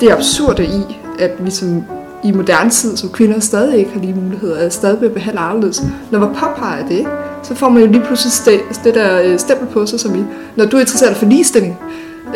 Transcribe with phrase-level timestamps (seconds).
[0.00, 1.84] det absurde i, at vi som
[2.24, 5.82] i moderne tid som kvinder stadig ikke har lige muligheder, at stadig bliver behandlet anderledes.
[6.10, 7.06] Når man påpeger det,
[7.42, 10.24] så får man jo lige pludselig det, det der øh, stempel på sig, som i,
[10.56, 11.78] når du er interesseret for ligestilling.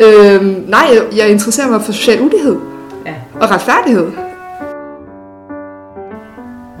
[0.01, 2.57] Øh, nej, jeg, jeg interesserer mig for social ulighed
[3.05, 3.13] ja.
[3.33, 4.07] og retfærdighed.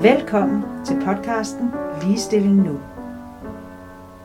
[0.01, 1.71] Velkommen til podcasten
[2.03, 2.90] Ligestilling Nu.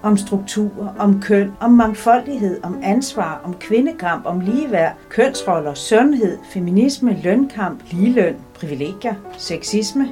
[0.02, 7.16] Om strukturer, om køn, om mangfoldighed, om ansvar, om kvindekamp, om ligeværd, kønsroller, sundhed, feminisme,
[7.22, 10.08] lønkamp, ligeløn, privilegier, sexisme.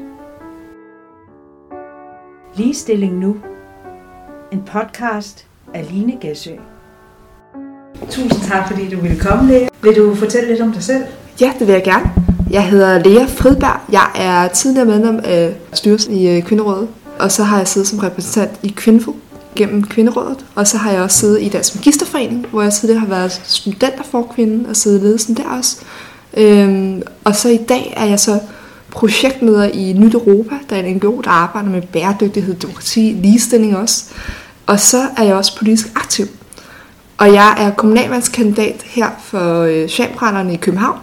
[2.55, 3.37] Ligestilling Nu.
[4.53, 6.51] En podcast af Line Gæsø.
[8.11, 9.69] Tusind tak, fordi du ville komme, Lea.
[9.83, 11.05] Vil du fortælle lidt om dig selv?
[11.41, 12.11] Ja, det vil jeg gerne.
[12.51, 13.81] Jeg hedder Lea Fridberg.
[13.93, 17.99] Jeg er tidligere medlem af styrelsen i øh, Kvinderådet, og så har jeg siddet som
[17.99, 19.17] repræsentant i Kvinfo
[19.57, 23.07] gennem Kvinderådet, og så har jeg også siddet i Dansk Magisterforening, hvor jeg tidligere har
[23.07, 25.77] været studenter for kvinden og siddet i ledelsen der også.
[26.37, 28.41] Øhm, og så i dag er jeg så
[28.91, 34.05] projektleder i Nyt Europa, der er en NGO, der arbejder med bæredygtighed, demokrati, ligestilling også.
[34.67, 36.27] Og så er jeg også politisk aktiv.
[37.19, 40.99] Og jeg er kommunalmandskandidat her for øh, i København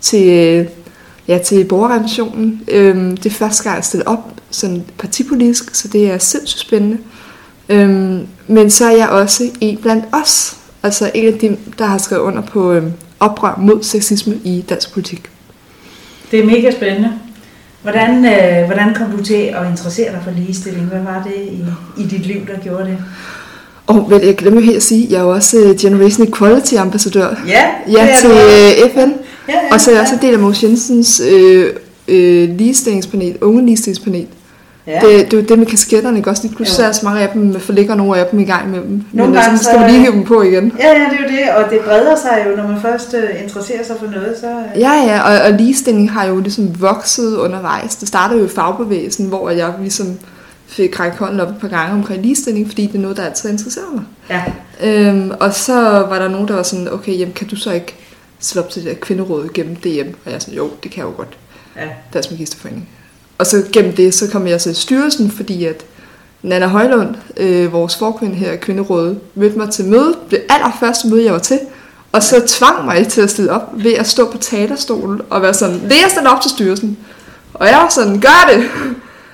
[0.00, 0.66] til, øh,
[1.28, 2.62] ja, til borgerrevisionen.
[2.68, 6.98] Øhm, det er første gang, jeg stiller op sådan partipolitisk, så det er sindssygt spændende.
[7.68, 11.98] Øhm, men så er jeg også en blandt os, altså en af dem, der har
[11.98, 15.22] skrevet under på øhm, oprør mod sexisme i dansk politik.
[16.30, 17.12] Det er mega spændende.
[17.82, 20.86] Hvordan, øh, hvordan kom du til at interessere dig for ligestilling?
[20.86, 21.64] Hvad var det i,
[22.02, 22.98] i dit liv, der gjorde det?
[23.86, 27.42] Og vel, jeg glemmer helt at sige, jeg er jo også øh, Generation Equality ambassadør.
[27.46, 28.98] Ja, ja til øh, FN.
[28.98, 31.72] Ja, ja, og så er jeg også en del af Mås Jensens øh,
[32.08, 34.26] øh, ligestillingspanel, unge ligestillingspanel.
[34.86, 35.00] Ja.
[35.00, 36.48] Det, det er jo det med kasketterne, ikke også?
[36.56, 39.04] Pludselig er så mange af dem, for ligger nogle af dem i gang med dem.
[39.12, 40.72] Nogle Men gange, så skal man lige hive dem på igen.
[40.78, 43.42] Ja, ja, det er jo det, og det breder sig jo, når man først uh,
[43.42, 44.36] interesserer sig for noget.
[44.40, 44.80] Så, uh...
[44.80, 47.96] Ja, ja, og, og ligestilling har jo ligesom vokset undervejs.
[47.96, 50.06] Det startede jo i fagbevægelsen, hvor jeg ligesom
[50.66, 53.50] fik rækket hånden op et par gange omkring ligestilling, fordi det er noget, der altid
[53.50, 54.04] interesserer mig.
[54.30, 54.42] Ja.
[54.82, 55.74] Øhm, og så
[56.08, 57.94] var der nogen, der var sådan, okay, jamen, kan du så ikke
[58.40, 60.08] slå op til det der kvinderåd gennem DM?
[60.24, 61.38] Og jeg sådan, jo, det kan jeg jo godt.
[61.76, 61.88] Ja.
[62.12, 62.88] Deres Magisterforening.
[63.44, 65.84] Og så gennem det, så kom jeg så i styrelsen, fordi at
[66.42, 71.24] Nana Højlund, øh, vores forkvinde her i Kvinderådet, mødte mig til møde, det allerførste møde,
[71.24, 71.60] jeg var til,
[72.12, 75.54] og så tvang mig til at stille op ved at stå på talerstolen og være
[75.54, 76.98] sådan, læs den op til styrelsen.
[77.54, 78.70] Og jeg var sådan, gør det!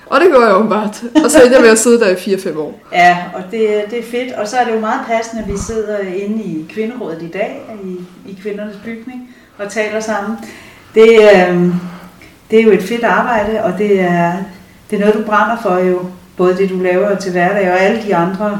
[0.05, 1.03] Og det gjorde jeg åbenbart.
[1.23, 2.79] Og så endte jeg med at sidde der i 4-5 år.
[2.93, 4.33] Ja, og det, det er fedt.
[4.33, 7.77] Og så er det jo meget passende, at vi sidder inde i Kvinderådet i dag,
[7.83, 7.99] i,
[8.31, 10.37] i kvindernes bygning, og taler sammen.
[10.95, 11.73] Det, øh,
[12.51, 14.33] det er jo et fedt arbejde, og det er,
[14.89, 15.99] det er noget, du brænder for jo.
[16.37, 18.59] Både det, du laver til hverdag, og alle de andre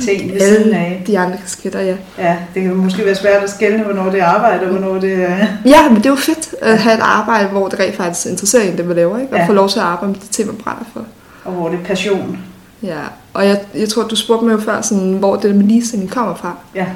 [0.00, 1.02] ting ved alle siden af.
[1.06, 1.96] de andre kasketter, ja.
[2.18, 5.12] Ja, det kan måske være svært at skelne, hvornår det er arbejde, og hvornår det
[5.12, 5.46] er...
[5.64, 8.62] Ja, men det er jo fedt at have et arbejde, hvor det rent faktisk interesserer
[8.62, 9.32] en, det man laver, ikke?
[9.32, 9.46] Og ja.
[9.46, 11.04] få lov til at arbejde med de ting, man brænder for.
[11.44, 12.38] Og hvor det er passion.
[12.82, 12.98] Ja,
[13.34, 16.34] og jeg, jeg tror, du spurgte mig jo før, sådan, hvor det med ligestilling kommer
[16.34, 16.56] fra.
[16.74, 16.86] Ja.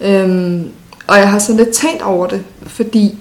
[0.00, 0.68] Øhm,
[1.06, 3.18] og jeg har sådan lidt tænkt over det, fordi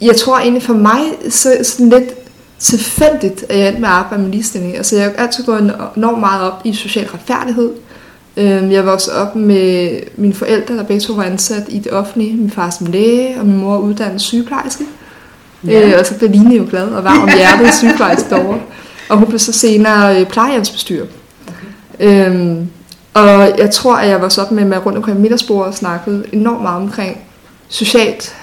[0.00, 2.14] jeg tror egentlig for mig, så sådan lidt
[2.58, 4.76] tilfældigt, at jeg endte med at arbejde med ligestilling.
[4.76, 7.70] Altså jeg har altid gået enormt meget op i social retfærdighed.
[8.36, 12.36] Øhm, jeg voksede op med mine forældre, der begge to var ansat i det offentlige.
[12.36, 14.84] Min far som læge, og min mor uddannet sygeplejerske.
[15.66, 15.88] Ja.
[15.88, 18.60] Øh, og så blev Line jo glad og var om hjertet sygeplejerske derovre.
[19.08, 21.06] Og hun blev så senere øh, plejehjemsbestyrer.
[21.48, 22.26] Okay.
[22.30, 22.68] Øhm,
[23.14, 26.24] og jeg tror, at jeg var så op med, mig rundt omkring middagsbordet og snakkede
[26.32, 27.18] enormt meget omkring
[27.68, 28.36] socialt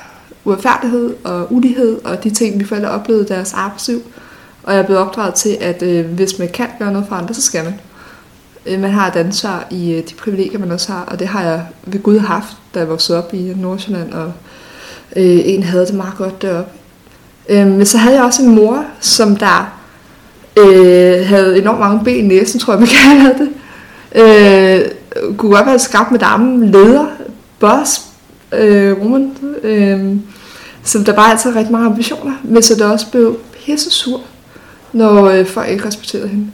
[0.46, 4.02] uretfærdighed og ulighed og de ting, vi forældre oplevede i deres arbejdsliv.
[4.64, 7.34] Og jeg er blevet opdraget til, at øh, hvis man kan gøre noget for andre,
[7.34, 7.74] så skal man.
[8.66, 11.44] Øh, man har et ansvar i øh, de privilegier, man også har, og det har
[11.44, 14.34] jeg ved Gud haft, da jeg voksede op i Nordsjælland, og
[15.16, 16.72] øh, en havde det meget godt deroppe.
[17.50, 19.78] Øh, men så havde jeg også en mor, som der
[20.58, 23.50] øh, havde enormt mange ben i næsen, tror jeg, man kan have det.
[24.16, 24.92] Øh,
[25.38, 27.06] kunne godt være skabt med damen, leder,
[27.60, 28.02] boss,
[28.54, 30.16] øh, woman, øh,
[30.84, 34.22] som der bare altid rigtig mange ambitioner, men så der også blev pisse sur,
[34.94, 36.48] når øh, folk ikke respekterede hende.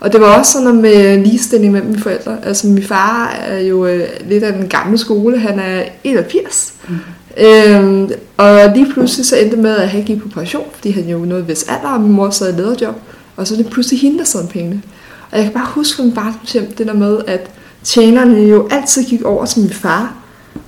[0.00, 2.38] Og det var også sådan noget med ligestilling mellem mine forældre.
[2.42, 6.74] Altså min far er jo øh, lidt af den gamle skole, han er 81.
[6.88, 6.96] Mm.
[7.38, 11.18] Øhm, og lige pludselig så endte med, at han gik på pension, fordi han jo
[11.18, 12.94] nåede vis alder, og min mor sad i lederjob.
[13.36, 14.82] Og så er det pludselig hende, der sad pengene.
[15.30, 17.50] Og jeg kan bare huske fra min barndomshjem, det der med, at
[17.82, 20.14] tjenerne jo altid gik over til min far,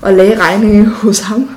[0.02, 1.50] og lagde regningen hos ham.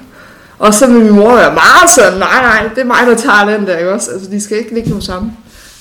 [0.60, 3.57] Og så vil min mor være meget sådan, nej, nej, det er mig, der tager
[3.57, 4.12] den der, ikke også?
[4.12, 5.31] Altså, de skal ikke ligge hos ham.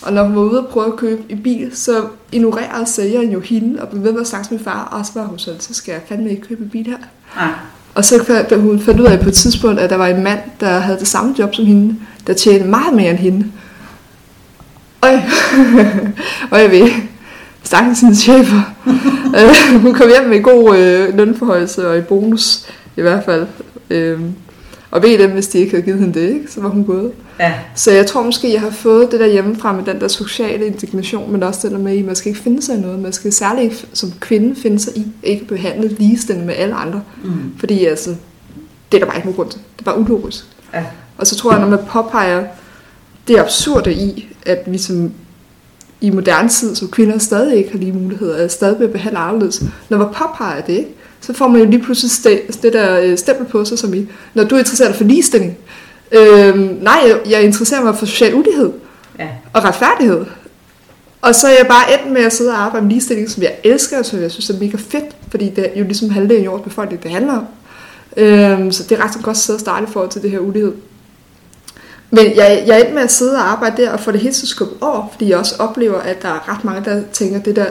[0.03, 2.03] Og når hun var ude og prøve at købe en bil, så
[2.33, 5.13] ignorerede sælgeren jo hende, og blev ved med at snakke med min far, og så
[5.15, 6.97] var hun sådan, så skal jeg fandme ikke købe en bil her.
[7.37, 7.53] Nej.
[7.95, 10.41] Og så fandt hun fandt ud af på et tidspunkt, at der var en mand,
[10.61, 11.97] der havde det samme job som hende,
[12.27, 13.47] der tjente meget mere end hende.
[15.01, 15.09] Og,
[16.51, 16.91] og jeg ved,
[17.71, 18.63] stakkels hendes chefer.
[19.39, 23.47] øh, hun kom hjem med en god øh, lønforhøjelse og i bonus i hvert fald.
[23.91, 24.21] Øh,
[24.91, 26.53] og ved dem, hvis de ikke havde givet hende det, ikke?
[26.53, 27.13] så var hun gået.
[27.41, 27.55] Ja.
[27.75, 31.33] Så jeg tror måske, jeg har fået det der hjemmefra med den der sociale indignation,
[31.33, 32.99] men også det der med, at man skal ikke finde sig i noget.
[32.99, 37.03] Man skal særligt som kvinde finde sig i, ikke behandle ligestilling med alle andre.
[37.25, 37.53] Mm.
[37.59, 38.11] Fordi altså,
[38.93, 39.61] det er der bare ikke nogen grund til.
[39.77, 40.45] Det er bare ulogisk.
[40.75, 40.85] Ja.
[41.19, 42.45] Og så tror jeg, når man påpeger
[43.29, 45.13] det absurde i, at vi som
[46.01, 49.63] i moderne tid, som kvinder stadig ikke har lige muligheder, er stadig bliver behandlet anderledes.
[49.89, 50.95] Når man påpeger det, ikke?
[51.21, 54.07] så får man jo lige pludselig st- det der øh, stempel på sig, som i,
[54.35, 55.57] når du er interesseret for ligestilling.
[56.13, 58.71] Øhm, nej, jeg, jeg interesserer mig for social ulighed
[59.19, 59.29] Ja.
[59.53, 60.25] og retfærdighed.
[61.23, 63.55] Og så er jeg bare endt med at sidde og arbejde med ligestilling, som jeg
[63.65, 66.45] elsker, og som jeg synes er mega fedt, fordi det er jo ligesom halvdelen af
[66.47, 67.45] jordens befolkning, det handler om.
[68.17, 70.73] Øhm, så det er ret godt at starte i forhold til det her ulighed.
[72.11, 74.35] Men jeg, jeg er endt med at sidde og arbejde der og få det hele
[74.35, 77.39] til at skubbe over, fordi jeg også oplever, at der er ret mange, der tænker,
[77.39, 77.67] at det der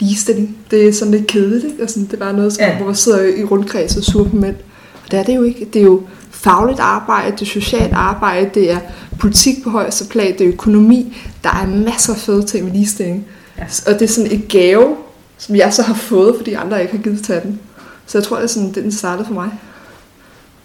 [0.00, 1.82] ligestilling, det er sådan lidt kedeligt, ikke?
[1.82, 2.76] Og sådan, det er bare noget, som, Ja.
[2.76, 4.56] hvor man sidder i rundkreds og sur på mænd.
[5.04, 5.64] Og det er det jo ikke.
[5.72, 8.78] Det er jo fagligt arbejde, det er socialt arbejde, det er
[9.20, 11.16] politik på højeste plan, det er økonomi.
[11.44, 13.26] Der er masser af fede ting med ligestilling.
[13.58, 13.64] Ja.
[13.86, 14.96] Og det er sådan et gave,
[15.38, 17.60] som jeg så har fået, fordi andre ikke har givet til den.
[18.06, 19.50] Så jeg tror, det er sådan, det den startede for mig.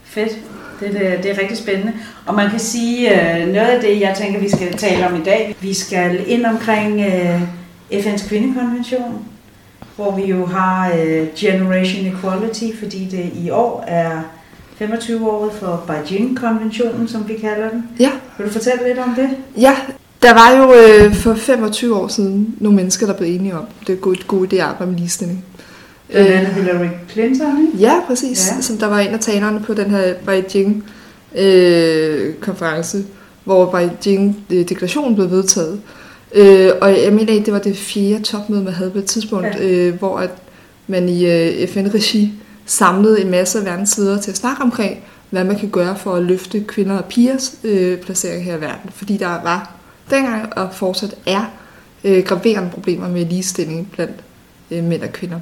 [0.03, 0.37] Fedt.
[0.79, 1.93] Det, det, det er rigtig spændende.
[2.25, 5.23] Og man kan sige, øh, noget af det, jeg tænker, vi skal tale om i
[5.23, 7.41] dag, vi skal ind omkring øh,
[7.91, 9.25] FN's kvindekonvention,
[9.95, 14.21] hvor vi jo har øh, Generation Equality, fordi det i år er
[14.81, 17.83] 25-året for Beijing-konventionen, som vi kalder den.
[17.99, 19.29] Ja, Vil du fortælle lidt om det?
[19.57, 19.75] ja.
[20.21, 23.93] Der var jo øh, for 25 år siden nogle mennesker, der blev enige om, det
[23.93, 25.45] er god, god idé at arbejde med ligestilling.
[26.09, 27.77] Blandt andet Hillary Clinton, ikke?
[27.77, 28.47] Ja, præcis.
[28.57, 28.61] Ja.
[28.61, 33.03] Som der var en af talerne på den her Beijing-konference,
[33.43, 35.81] hvor Beijing-deklarationen blev vedtaget.
[36.35, 39.57] Øh, og jeg mener det var det fjerde topmøde, man havde på et tidspunkt, Ja.
[39.67, 39.69] ja.
[39.69, 40.29] øh, hvor at
[40.87, 42.33] man i øh, FN-regi
[42.65, 44.97] samlede en masse af verdens ledere til at snakke omkring,
[45.29, 48.89] hvad man kan gøre for at løfte kvinder og pigers øh, placering her i verden.
[48.93, 49.71] Fordi der var
[50.09, 51.51] dengang og fortsat er
[52.03, 54.13] øh, graverende problemer med ligestilling blandt
[54.71, 55.39] øh, mænd og kvinder.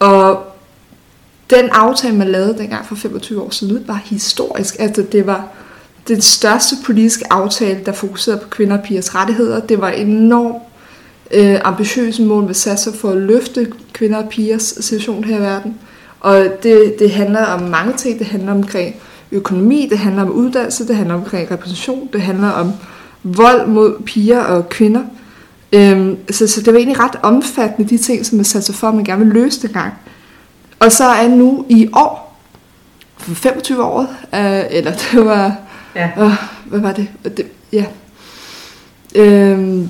[0.00, 0.46] Og
[1.50, 4.76] den aftale, man lavede dengang for 25 år siden, var historisk.
[4.78, 5.48] Altså, det var
[6.08, 9.60] den største politiske aftale, der fokuserede på kvinder og pigers rettigheder.
[9.60, 10.62] Det var enormt
[11.30, 15.40] øh, ambitiøse mål med sat sig for at løfte kvinder og pigers situation her i
[15.40, 15.78] verden.
[16.20, 18.18] Og det, det handler om mange ting.
[18.18, 18.94] Det handler omkring
[19.32, 22.72] økonomi, det handler om uddannelse, det handler omkring repræsentation, det handler om
[23.22, 25.02] vold mod piger og kvinder.
[25.72, 28.88] Øhm, så, så det var egentlig ret omfattende, de ting, som man satte sig for,
[28.88, 29.92] at man gerne vil løse dengang.
[30.78, 32.38] Og så er nu i år,
[33.18, 34.00] for 25 år,
[34.34, 35.56] øh, eller det var,
[35.94, 36.10] Ja.
[36.18, 36.32] øh,
[36.66, 37.08] hvad var det?
[37.24, 37.84] det ja.
[39.14, 39.88] Øhm,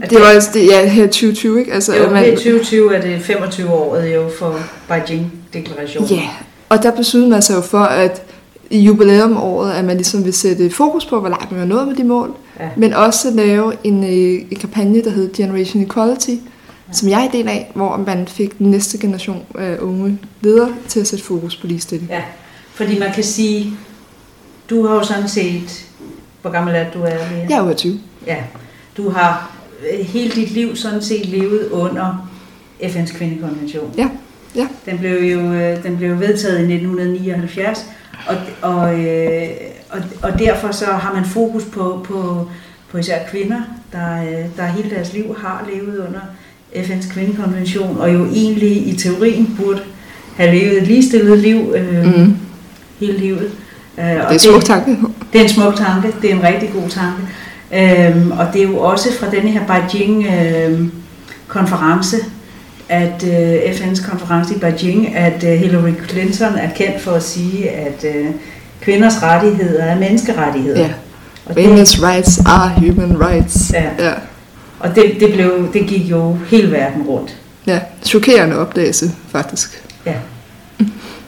[0.00, 1.72] Er det var altså, det, ja, her 2020, ikke?
[1.72, 2.24] Altså, Jo, man...
[2.24, 6.10] 2020 er det 25 året jo for Beijing-deklarationen.
[6.10, 6.28] Ja,
[6.68, 8.22] og der besluttede man sig jo for, at
[8.70, 11.96] i jubilæumåret, at man ligesom vil sætte fokus på, hvor langt man er nået med
[11.96, 12.68] de mål, Ja.
[12.76, 16.92] men også lave en, øh, en kampagne, der hedder Generation Equality, ja.
[16.92, 21.00] som jeg er del af, hvor man fik den næste generation af unge ledere til
[21.00, 22.10] at sætte fokus på ligestilling.
[22.10, 22.22] Ja,
[22.74, 23.72] fordi man kan sige,
[24.70, 25.86] du har jo sådan set,
[26.42, 27.08] hvor gammel er du er?
[27.08, 27.46] Lea?
[27.48, 28.00] Jeg er over 20.
[28.26, 28.36] Ja,
[28.96, 29.50] du har
[29.92, 32.28] øh, hele dit liv sådan set levet under
[32.82, 33.94] FN's kvindekonvention.
[33.98, 34.08] Ja,
[34.56, 34.68] ja.
[34.86, 37.86] Den blev jo øh, den blev vedtaget i 1979,
[38.26, 39.48] og, og, øh,
[39.90, 42.48] og, og derfor så har man fokus på, på,
[42.90, 43.60] på især kvinder,
[43.92, 46.20] der, øh, der hele deres liv har levet under
[46.74, 49.80] FN's kvindekonvention, og jo egentlig i teorien burde
[50.36, 52.36] have levet et ligestillet liv øh, mm.
[53.00, 53.50] Hele livet.
[53.98, 54.96] Øh, Det er en smuk tanke.
[55.32, 57.22] det er en smuk tanke, det er en rigtig god tanke.
[57.72, 62.16] Øhm, og det er jo også fra denne her Beijing-konference,
[62.90, 67.70] at øh, FN's konference i Beijing, at øh, Hillary Clinton er kendt for at sige,
[67.70, 68.26] at øh,
[68.80, 70.80] kvinders rettigheder er menneskerettigheder.
[70.80, 70.90] Ja.
[71.46, 73.72] Og det, Women's rights are human rights.
[73.72, 73.84] Ja.
[73.98, 74.12] ja.
[74.80, 77.36] og det, det, blev, det gik jo hele verden rundt.
[77.66, 77.80] ja.
[78.02, 79.82] Chokerende opdagelse, faktisk.
[80.06, 80.14] Ja.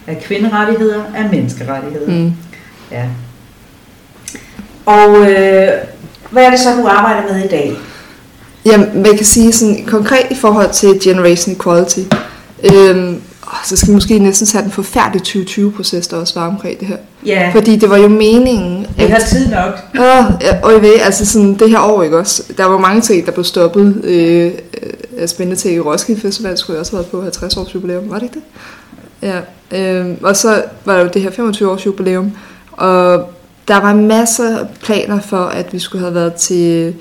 [0.07, 2.11] At kvinderettigheder er menneskerettigheder.
[2.11, 2.33] Mm.
[2.91, 3.05] Ja.
[4.87, 5.69] Og øh,
[6.31, 7.77] hvad er det så, du arbejder med i dag?
[8.65, 12.01] Jamen, man kan sige sådan konkret i forhold til Generation Equality,
[12.65, 13.21] øhm,
[13.65, 16.97] så skal vi måske næsten tage den forfærdelige 2020-proces, der også var omkring det her.
[17.27, 19.79] Ja, Fordi det var jo meningen, vi har tid nok.
[19.99, 20.27] Åh,
[20.63, 22.43] og jeg ved, altså sådan det her år, ikke også?
[22.57, 24.05] Der var mange ting, der blev stoppet.
[24.05, 24.53] Øh,
[25.27, 28.19] spændende ting i Roskilde Festival skulle jeg også have været på 50 års jubilæum, var
[28.19, 28.43] det ikke det?
[29.23, 29.41] Ja,
[30.03, 32.33] øh, og så var der jo det her 25 års jubilæum,
[32.73, 33.33] og
[33.69, 36.95] der var masser af planer for, at vi skulle have været til, øh,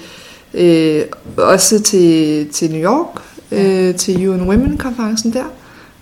[1.37, 5.43] også til, til New York, øh, til UN Women-konferencen der,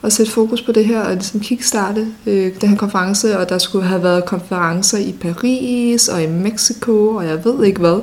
[0.02, 3.58] og sætte fokus på det her, og ligesom kickstarte øh, den her konference, og der
[3.58, 8.02] skulle have været konferencer i Paris, og i Mexico, og jeg ved ikke hvad.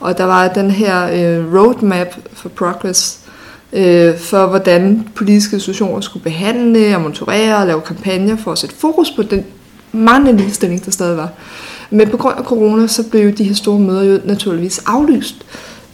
[0.00, 3.18] Og der var den her øh, roadmap for progress,
[3.72, 8.74] øh, for hvordan politiske institutioner skulle behandle og monitorere og lave kampagner for at sætte
[8.74, 9.44] fokus på den
[9.92, 11.28] manglende ligestilling, der stadig var.
[11.90, 15.46] Men på grund af corona, så blev de her store møder jo naturligvis aflyst.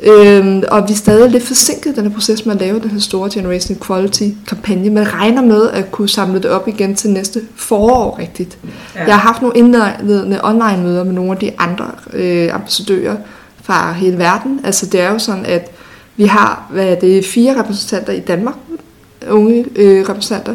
[0.07, 3.01] Øhm, og vi er stadig lidt forsinket den her proces med at lave den her
[3.01, 4.91] store Generation Equality kampagne.
[4.91, 8.59] Man regner med at kunne samle det op igen til næste forår rigtigt.
[8.95, 9.05] Ja.
[9.05, 13.17] Jeg har haft nogle indledende online møder med nogle af de andre øh, ambassadører
[13.63, 14.61] fra hele verden.
[14.65, 15.71] Altså det er jo sådan, at
[16.17, 18.55] vi har hvad er det, fire repræsentanter i Danmark,
[19.31, 20.55] unge øh, repræsentanter,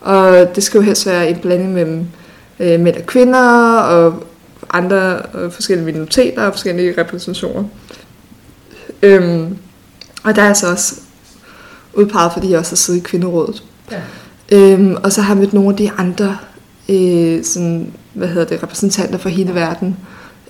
[0.00, 2.06] og det skal jo helst være en blanding mellem
[2.60, 4.22] øh, mænd og kvinder og
[4.70, 7.64] andre øh, forskellige minoriteter og forskellige repræsentationer.
[9.02, 9.56] Øhm,
[10.24, 10.94] og der er så også
[11.94, 13.62] udpeget, fordi jeg også har siddet i kvinderådet.
[13.90, 14.00] Ja.
[14.52, 16.36] Øhm, og så har jeg mødt nogle af de andre
[16.88, 19.96] øh, sådan, hvad hedder det, repræsentanter for hele verden.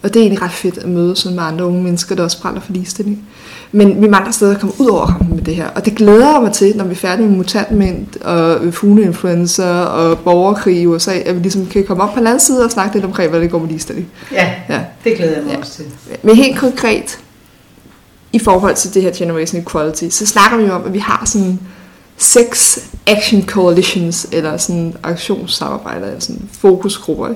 [0.02, 2.42] Og det er egentlig ret fedt at møde sådan med andre unge mennesker, der også
[2.42, 3.28] brænder for ligestilling.
[3.72, 5.68] Men vi mangler stadig at komme ud over ham med det her.
[5.68, 10.18] Og det glæder jeg mig til, når vi er færdige med mutantmænd og fugleinfluencer og
[10.18, 12.94] borgerkrig i USA, at vi ligesom kan komme op på den anden side og snakke
[12.94, 14.08] lidt omkring, hvad det går med ligestilling.
[14.32, 14.80] Ja, ja.
[15.04, 15.58] det glæder jeg mig ja.
[15.58, 15.84] også til.
[16.22, 17.18] Men helt konkret,
[18.36, 21.60] i forhold til det her Generation Equality, så snakker vi om, at vi har sådan
[22.16, 27.34] seks action coalitions, eller sådan aktionssamarbejder, eller sådan fokusgrupper.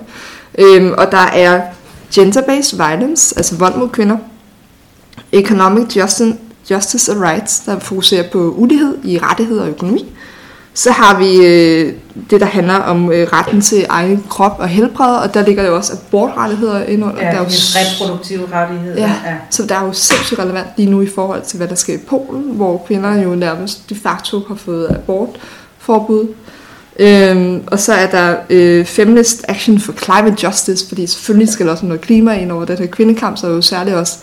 [0.58, 1.62] Øhm, og der er
[2.14, 4.16] gender-based violence, altså vold mod kvinder,
[5.32, 6.36] economic justice,
[6.70, 10.12] justice and rights, der fokuserer på ulighed i rettigheder og økonomi,
[10.74, 11.92] så har vi øh,
[12.30, 15.76] det, der handler om øh, retten til egen krop og helbred, og der ligger jo
[15.76, 17.16] også abortrettigheder ind under.
[17.16, 19.00] Ja, der er jo reproduktive rettigheder.
[19.00, 21.74] Ja, ja, så der er jo sindssygt relevant lige nu i forhold til, hvad der
[21.74, 26.28] sker i Polen, hvor kvinder jo nærmest de facto har fået abortforbud.
[26.98, 31.72] Øhm, og så er der øh, Feminist Action for Climate Justice, fordi selvfølgelig skal der
[31.72, 34.18] også noget klima ind over det her kvindekamp, så er jo særligt også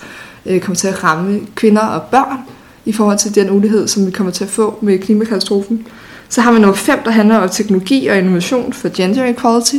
[0.46, 2.38] øh, kommer til at ramme kvinder og børn
[2.86, 5.88] i forhold til den ulighed, som vi kommer til at få med klimakatastrofen.
[6.30, 9.76] Så har vi nummer 5, der handler om teknologi og innovation for gender equality.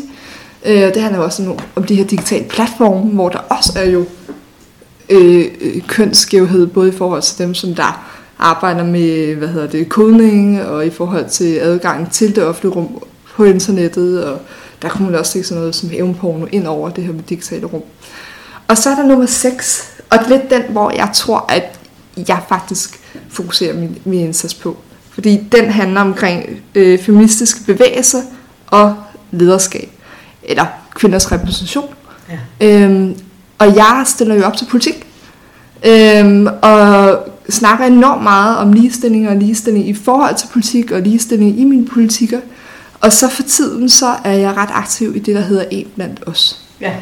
[0.67, 4.05] Øh, det handler også om, om de her digitale platforme, hvor der også er jo
[5.09, 9.89] øh, øh, kønsskævhed, både i forhold til dem, som der arbejder med hvad hedder det,
[9.89, 13.03] kodning, og i forhold til adgang til det offentlige rum
[13.37, 14.41] på internettet, og
[14.83, 17.67] der kunne man også se sådan noget som hævnporno ind over det her med digitale
[17.67, 17.83] rum.
[18.69, 21.79] Og så er der nummer 6, og det er lidt den, hvor jeg tror, at
[22.29, 24.77] jeg faktisk fokuserer min, min indsats på.
[25.19, 28.19] Fordi den handler omkring øh, feministiske bevægelser
[28.67, 28.97] og
[29.31, 29.91] lederskab.
[30.43, 31.95] Eller kvinders repræsentation.
[32.61, 32.67] Ja.
[32.67, 33.17] Øhm,
[33.59, 35.07] og jeg stiller jo op til politik.
[35.87, 41.61] Øhm, og snakker enormt meget om ligestilling og ligestilling i forhold til politik og ligestilling
[41.61, 42.41] i mine politikker.
[43.01, 46.21] Og så for tiden, så er jeg ret aktiv i det, der hedder En blandt
[46.27, 46.61] os.
[46.81, 46.93] Ja.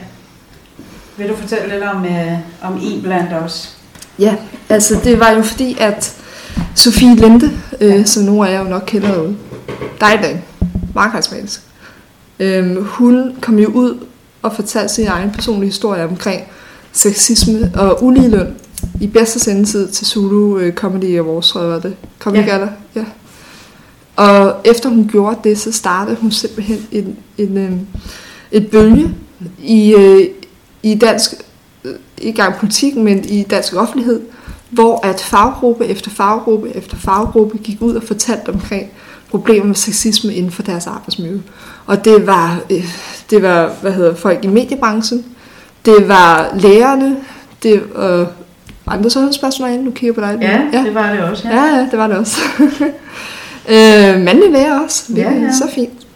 [1.16, 2.32] Vil du fortælle lidt om, øh,
[2.62, 3.76] om En blandt os?
[4.18, 4.34] Ja,
[4.68, 6.16] altså det var jo fordi, at
[6.74, 9.36] Sofie Linde, øh, som nogle af jer jo nok kender derude,
[10.00, 10.44] dejlig,
[10.94, 11.60] meget karismatisk,
[12.38, 13.96] øh, hun kom jo ud
[14.42, 16.42] og fortalte sin egen personlige historie omkring
[16.92, 18.54] sexisme og uligeløn
[19.00, 21.96] i bedste sendetid til Zulu øh, Comedy Awards, tror jeg var det.
[22.18, 22.46] Comedy ja.
[22.46, 23.04] Gala, ja.
[24.16, 27.72] Og efter hun gjorde det, så startede hun simpelthen en, en, en, øh,
[28.50, 29.14] et bølge
[29.62, 30.28] i, øh,
[30.82, 31.34] i dansk,
[32.18, 34.20] ikke engang politik, men i dansk offentlighed,
[34.70, 38.90] hvor at faggruppe efter faggruppe efter faggruppe gik ud og fortalte omkring
[39.30, 41.38] problemer med sexisme inden for deres arbejdsmiljø.
[41.86, 42.84] Og det var, øh,
[43.30, 45.24] det var hvad hedder, folk i mediebranchen,
[45.84, 47.16] det var lærerne,
[47.62, 48.26] det var øh,
[48.86, 50.38] andre sundhedspersonale, nu kigger på dig.
[50.40, 51.48] Ja, ja, det var det også.
[51.48, 52.40] Ja, ja, ja det var det også.
[53.74, 55.52] øh, mandlige læger også, det ja, ja.
[55.52, 56.06] så fint.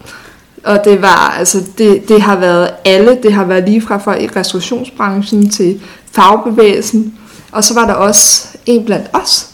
[0.63, 4.21] Og det var, altså, det, det har været alle, det har været lige fra folk
[4.21, 5.81] i restaurationsbranchen til
[6.11, 7.17] fagbevægelsen,
[7.51, 9.49] og så var der også en blandt os,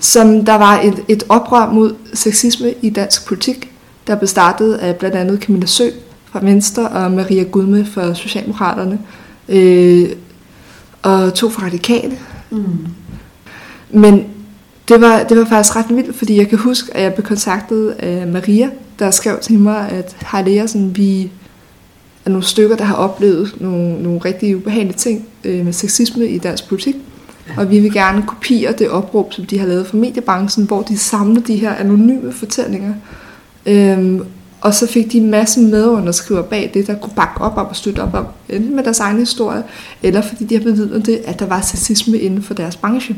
[0.00, 3.72] som der var et, et oprør mod sexisme i dansk politik,
[4.06, 5.90] der blev startet af blandt andet Camilla Sø
[6.24, 8.98] fra Venstre og Maria Gudme fra Socialdemokraterne,
[9.48, 10.08] øh,
[11.02, 12.18] og to fra Radikale.
[12.50, 12.86] Mm.
[13.90, 14.24] Men
[14.88, 17.90] det var, det var faktisk ret vildt, fordi jeg kan huske, at jeg blev kontaktet
[17.90, 21.30] af Maria, der skrev til mig, at hej sådan, vi
[22.24, 26.38] er nogle stykker, der har oplevet nogle, nogle rigtig ubehagelige ting øh, med sexisme i
[26.38, 26.96] dansk politik.
[27.56, 30.98] Og vi vil gerne kopiere det opråb, som de har lavet for mediebranchen, hvor de
[30.98, 32.94] samler de her anonyme fortællinger.
[33.66, 34.22] Øhm,
[34.60, 37.76] Og så fik de en masse medunderskriver bag det, der kunne bakke op om og
[37.76, 39.62] støtte op om, enten med deres egen historie,
[40.02, 43.16] eller fordi de har bevidnet det, at der var sexisme inden for deres branche.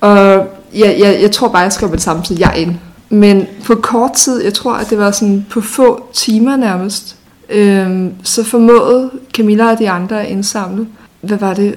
[0.00, 2.74] Og jeg, jeg, jeg tror bare, jeg skrev med det samme, så jeg ind.
[3.08, 7.16] Men på kort tid, jeg tror, at det var sådan på få timer nærmest,
[7.50, 10.86] øhm, så formåede Camilla og de andre at indsamle,
[11.20, 11.74] hvad var det?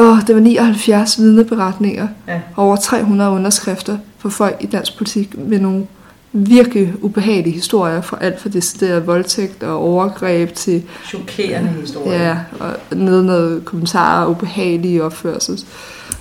[0.00, 2.40] Åh, det var 79 vidneberetninger, Ja.
[2.56, 5.86] over 300 underskrifter for folk i dansk politik med nogle
[6.32, 12.18] virkelig ubehagelige historier fra alt fra decideret voldtægt og overgreb til Chokerende historie.
[12.28, 15.64] Ja, og ned noget kommentarer og ubehagelige opførsel.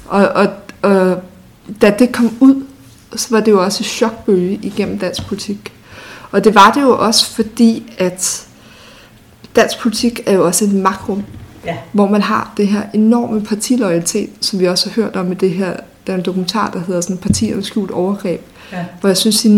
[0.08, 0.48] Og, og,
[0.82, 1.22] og
[1.82, 2.64] da det kom ud,
[3.16, 5.72] så var det jo også et chokbølge igennem dansk politik.
[6.32, 8.46] Og det var det jo også fordi, at
[9.56, 11.24] dansk politik er jo også et makrum,
[11.66, 11.78] Ja.
[11.92, 15.52] hvor man har det her enorme partiloyalitet, som vi også har hørt om i det
[15.52, 15.74] her,
[16.08, 18.86] der er en dokumentar, der hedder sådan Partiernes skjult overgreb, Ja.
[19.00, 19.52] hvor jeg synes, at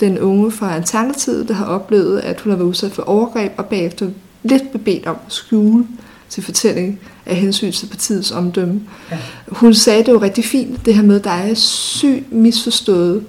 [0.00, 3.66] den unge fra Alternativet, der har oplevet, at hun har været udsat for overgreb, og
[3.66, 4.08] bagefter
[4.42, 5.86] lidt bebedt om at skjule
[6.28, 8.80] til fortælling af hensyn til partiets omdømme.
[9.10, 9.16] Ja.
[9.48, 13.24] Hun sagde det jo rigtig fint, det her med, at der er syg misforstået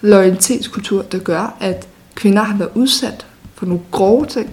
[0.00, 4.50] loyalitetskultur, der gør, at kvinder har været udsat for nogle grove ting,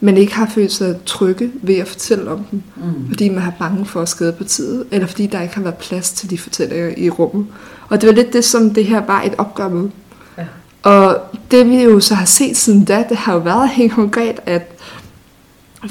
[0.00, 3.08] men ikke har følt sig trygge ved at fortælle om dem, Mm.
[3.08, 6.10] fordi man har bange for at skade partiet, eller fordi der ikke har været plads
[6.12, 7.46] til de fortællinger i rummet.
[7.88, 9.88] Og det var lidt det, som det her var et opgør med.
[10.38, 10.44] Ja.
[10.82, 11.18] Og
[11.50, 14.72] det vi jo så har set siden da, det har jo været helt konkret, at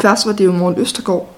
[0.01, 1.35] først var det jo Morten Østergaard,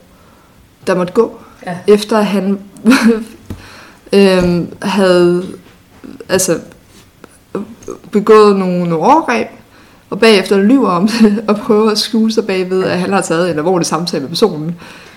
[0.88, 1.78] der måtte gå, Ja.
[1.88, 2.60] efter at han
[4.14, 5.46] øhm, havde
[6.30, 6.60] altså,
[8.12, 9.48] begået nogle, nogle overgreb,
[10.10, 13.52] og bagefter lyver om det, og prøver at skjule sig bagved, at han har taget
[13.52, 14.76] en alvorlig samtale med personen.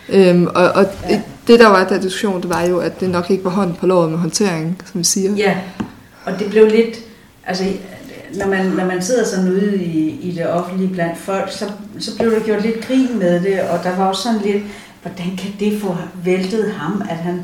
[0.08, 1.20] Øhm, og og Ja.
[1.46, 3.86] det, der var der diskussion, det var jo, at det nok ikke var hånden på
[3.86, 5.36] låret med håndtering, som vi siger.
[5.36, 5.56] Ja,
[6.24, 6.96] og det blev lidt,
[7.46, 7.64] altså
[8.38, 11.64] når man, når man sidder sådan ude i, i det offentlige blandt folk, så,
[11.98, 14.62] så blev der gjort lidt grin med det, og der var også sådan lidt,
[15.02, 17.40] hvordan kan det få væltet ham, at han,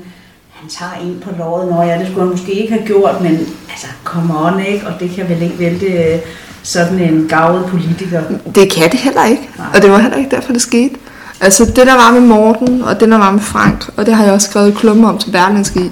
[0.50, 3.32] han tager en på låret, når ja, det skulle han måske ikke have gjort, men
[3.70, 4.86] altså, come on, ikke?
[4.86, 6.20] Og det kan vel ikke vælte
[6.68, 8.22] sådan en gavet politiker.
[8.54, 9.66] Det kan det heller ikke, Nej.
[9.74, 10.94] og det var heller ikke derfor, det skete.
[11.40, 14.24] Altså det, der var med Morten, og det, der var med Frank, og det har
[14.24, 15.90] jeg også skrevet klummer om til Berlingske i,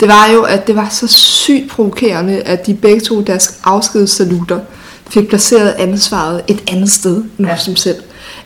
[0.00, 4.58] det var jo, at det var så sygt provokerende, at de begge to deres afskedssaluter
[5.10, 7.56] fik placeret ansvaret et andet sted end Ja.
[7.66, 7.96] dem selv.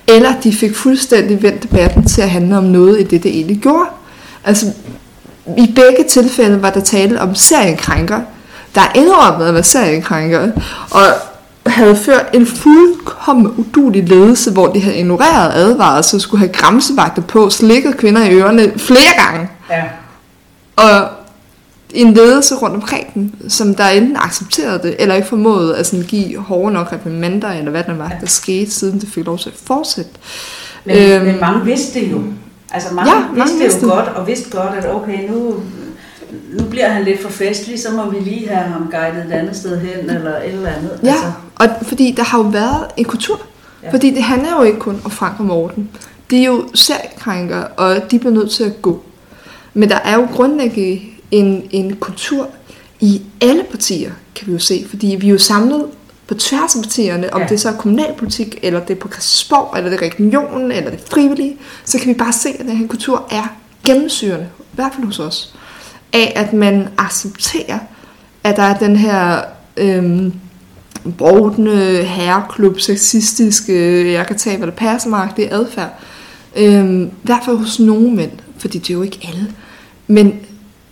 [0.08, 3.58] Eller de fik fuldstændig vendt debatten til at handle om noget i det, det egentlig
[3.58, 3.88] gjorde.
[4.44, 4.66] Altså,
[5.58, 8.20] i begge tilfælde var der tale om seriekrænker,
[8.74, 10.50] der indrømmede at være seriekrænker,
[10.90, 11.02] og
[11.66, 17.50] havde ført en fuldkommen udulig ledelse, hvor de havde ignoreret advarsler, skulle have græmsevagter på,
[17.50, 19.48] slikket kvinder i ørerne flere gange.
[19.70, 19.82] Ja,
[20.76, 21.08] Og
[21.90, 26.04] en ledelse rundt omkring dem, som der enten accepterede det, eller ikke formåede at sådan
[26.04, 28.16] give hårde nok reprimander, eller hvad der var, Ja.
[28.20, 30.10] der skete, siden det fik lov til at fortsætte.
[30.84, 31.24] men, Øhm.
[31.26, 32.22] men mange vidste det jo.
[32.70, 33.96] Altså mange, Ja, ja, mange vidste det vidste jo det.
[33.96, 35.54] godt, og vidste godt, at okay, nu,
[36.60, 39.56] nu bliver han lidt for festlig, så må vi lige have ham guidet et andet
[39.56, 41.00] sted hen, eller et eller andet.
[41.02, 41.14] Ja,
[41.54, 43.40] og fordi der har jo været en kultur.
[43.82, 43.92] Ja.
[43.92, 45.90] Fordi det handler jo ikke kun om Frank og Morten.
[46.30, 49.02] De er jo seriekrænker, og de bliver nødt til at gå.
[49.74, 52.48] Men der er jo grundlæggende en, en kultur
[53.00, 54.86] i alle partier, kan vi jo se.
[54.88, 55.84] Fordi vi er jo samlet
[56.26, 57.46] på tværs af partierne, om Ja.
[57.46, 60.90] det er så er kommunalpolitik, eller det er på Christiansborg, eller det er regionen, eller
[60.90, 64.74] det er frivillige, så kan vi bare se, at den her kultur er gennemsyrende, i
[64.74, 65.54] hvert fald hos os,
[66.12, 67.78] af at man accepterer,
[68.44, 69.40] at der er den her
[69.76, 70.32] øhm,
[71.18, 75.98] brodende herreklub, sexistiske, jeg kan tage, hvad der passer mig, det er adfærd.
[76.56, 79.52] Øhm, I hvert fald hos nogle mænd, fordi det er jo ikke alle.
[80.06, 80.34] Men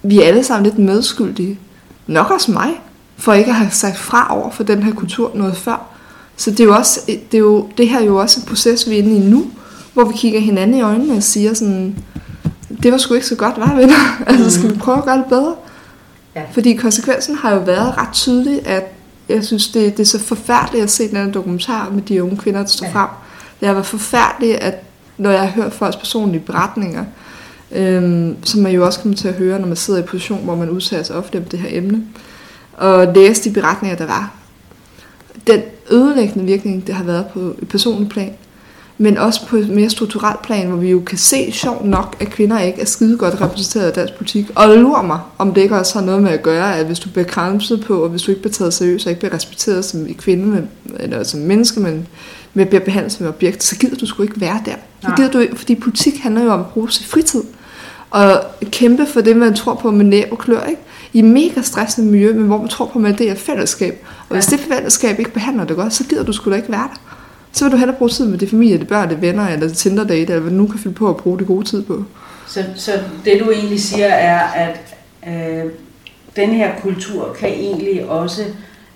[0.03, 1.59] vi er alle sammen lidt medskyldige.
[2.07, 2.71] Nok også mig,
[3.17, 5.91] for ikke at have sagt fra over for den her kultur noget før.
[6.37, 8.91] Så det er jo også, det, er jo, det her er jo også en proces,
[8.91, 9.51] vi er inde i nu,
[9.93, 11.99] hvor vi kigger hinanden i øjnene og siger sådan,
[12.83, 14.17] det var sgu ikke så godt, var venner?
[14.27, 15.55] altså skal vi prøve at gøre det bedre?
[16.37, 16.43] Ja.
[16.53, 18.93] Fordi konsekvensen har jo været ret tydelig, at
[19.29, 22.37] jeg synes, det, det er så forfærdeligt at se den her dokumentar med de unge
[22.37, 22.93] kvinder, der står Ja.
[22.93, 23.09] frem.
[23.61, 24.83] Det har været forfærdeligt, at
[25.19, 27.05] når jeg har hørt folks personlige beretninger,
[27.73, 30.45] øhm, som man jo også kommer til at høre, når man sidder i en position,
[30.45, 32.03] hvor man udtager sig ofte om det her emne,
[32.73, 34.33] og læse de beretninger, der var.
[35.47, 35.61] Den
[35.91, 38.33] ødelæggende virkning, det har været på et personligt plan,
[38.99, 42.31] men også på et mere strukturelt plan, hvor vi jo kan se sjovt nok, at
[42.31, 44.51] kvinder ikke er skide godt repræsenteret i dansk politik.
[44.55, 47.09] Og lurer mig, om det ikke også har noget med at gøre, at hvis du
[47.09, 50.07] bliver kramset på, og hvis du ikke bliver taget seriøst, og ikke bliver respekteret som
[50.07, 50.63] en kvinde, med,
[51.01, 52.07] eller som menneske, men
[52.55, 54.75] med bliver behandlet som et objekt, så gider du sgu ikke være der.
[55.03, 57.43] Så gider du ikke, fordi politik handler jo om at bruge sin fritid.
[58.11, 60.81] og kæmpe for det, man tror på med næb og klør, ikke?
[61.13, 64.07] I mega stressende miljø, men hvor man tror på, at det er fællesskab.
[64.29, 66.89] Og hvis det fællesskab ikke behandler det godt, så gider du sgu da ikke være
[66.93, 67.01] der.
[67.55, 69.77] Så vil du hellere bruge tid med det familie, det børn, det venner, eller det
[69.77, 72.05] Tinder date, eller hvad du nu kan finde på at bruge det gode tid på.
[72.49, 72.93] Så, så
[73.25, 74.97] det du egentlig siger er, at
[75.29, 75.71] øh,
[76.37, 78.43] den her kultur kan egentlig også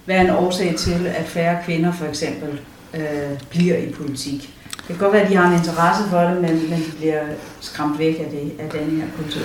[0.07, 2.61] være en årsag til, at færre kvinder for eksempel
[2.95, 4.55] øh, bliver i politik.
[4.77, 7.21] Det kan godt være, at de har en interesse for det, men, men de bliver
[7.61, 9.43] skræmt væk af, det, af den her kultur.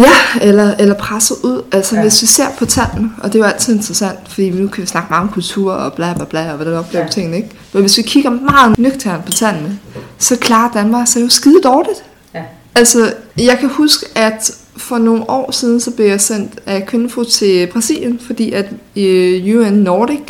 [0.00, 1.62] Ja, eller, eller presset ud.
[1.72, 2.02] Altså ja.
[2.02, 4.86] hvis vi ser på tallene, og det er jo altid interessant, fordi nu kan vi
[4.86, 7.10] snakke meget om kultur og bla bla bla, og hvordan oplever ja.
[7.10, 7.50] tingene, ikke?
[7.72, 9.78] Men hvis vi kigger meget nøgternt på tallene,
[10.18, 12.04] så klarer Danmark sig jo skide dårligt.
[12.34, 12.42] Ja.
[12.74, 17.24] Altså, jeg kan huske, at for nogle år siden, så blev jeg sendt af Kvinfo
[17.24, 20.20] til Brasilien, fordi at uh, UN Nordic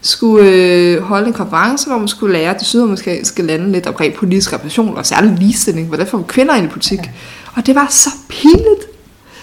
[0.00, 4.52] skulle øh, holde en konference, hvor man skulle lære de sydamerikanske lande lidt omkring politisk
[4.52, 6.98] repræsentation og særlig ligestilling, hvordan får kvinder ind i politik.
[6.98, 7.10] Ja.
[7.56, 8.91] Og det var så pinligt,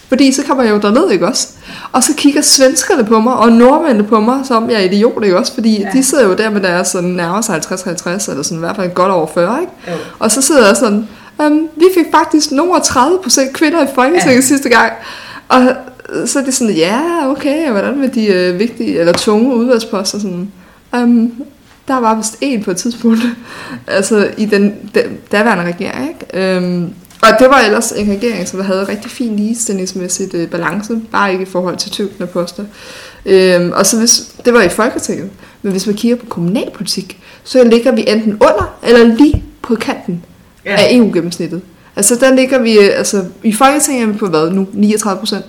[0.09, 1.47] fordi så kommer jeg jo derned, ikke også?
[1.91, 5.37] Og så kigger svenskerne på mig, og nordmændene på mig, som jeg er idiot, ikke
[5.37, 5.53] også?
[5.53, 5.89] Fordi ja.
[5.93, 8.93] de sidder jo der med deres sådan nærmere sig 50-50, eller sådan i hvert fald
[8.93, 9.73] godt over 40, ikke?
[9.87, 9.93] Jo.
[10.19, 11.07] Og så sidder jeg sådan,
[11.39, 14.41] um, vi fik faktisk nogle 30 procent kvinder i Folketinget ja.
[14.41, 14.93] sidste gang.
[15.47, 15.61] Og
[16.25, 20.19] så er det sådan, ja, okay, og hvordan med de øh, vigtige, eller tunge udvalgsposter,
[20.19, 20.51] sådan,
[20.93, 21.33] um,
[21.87, 23.19] der var vist en på et tidspunkt,
[23.87, 26.57] altså i den, den daværende regering, ikke?
[26.57, 31.31] Um, og det var ellers en regering, som havde rigtig fin ligestillingsmæssigt øh, balance, bare
[31.31, 32.63] ikke i forhold til tyngden af poster.
[33.25, 35.29] Øhm, og så hvis, det var i Folketinget,
[35.61, 40.25] men hvis man kigger på kommunalpolitik, så ligger vi enten under eller lige på kanten
[40.65, 40.75] ja.
[40.75, 41.61] af EU-gennemsnittet.
[41.95, 45.45] Altså der ligger vi, øh, altså i Folketinget er vi på hvad nu, 39 procent.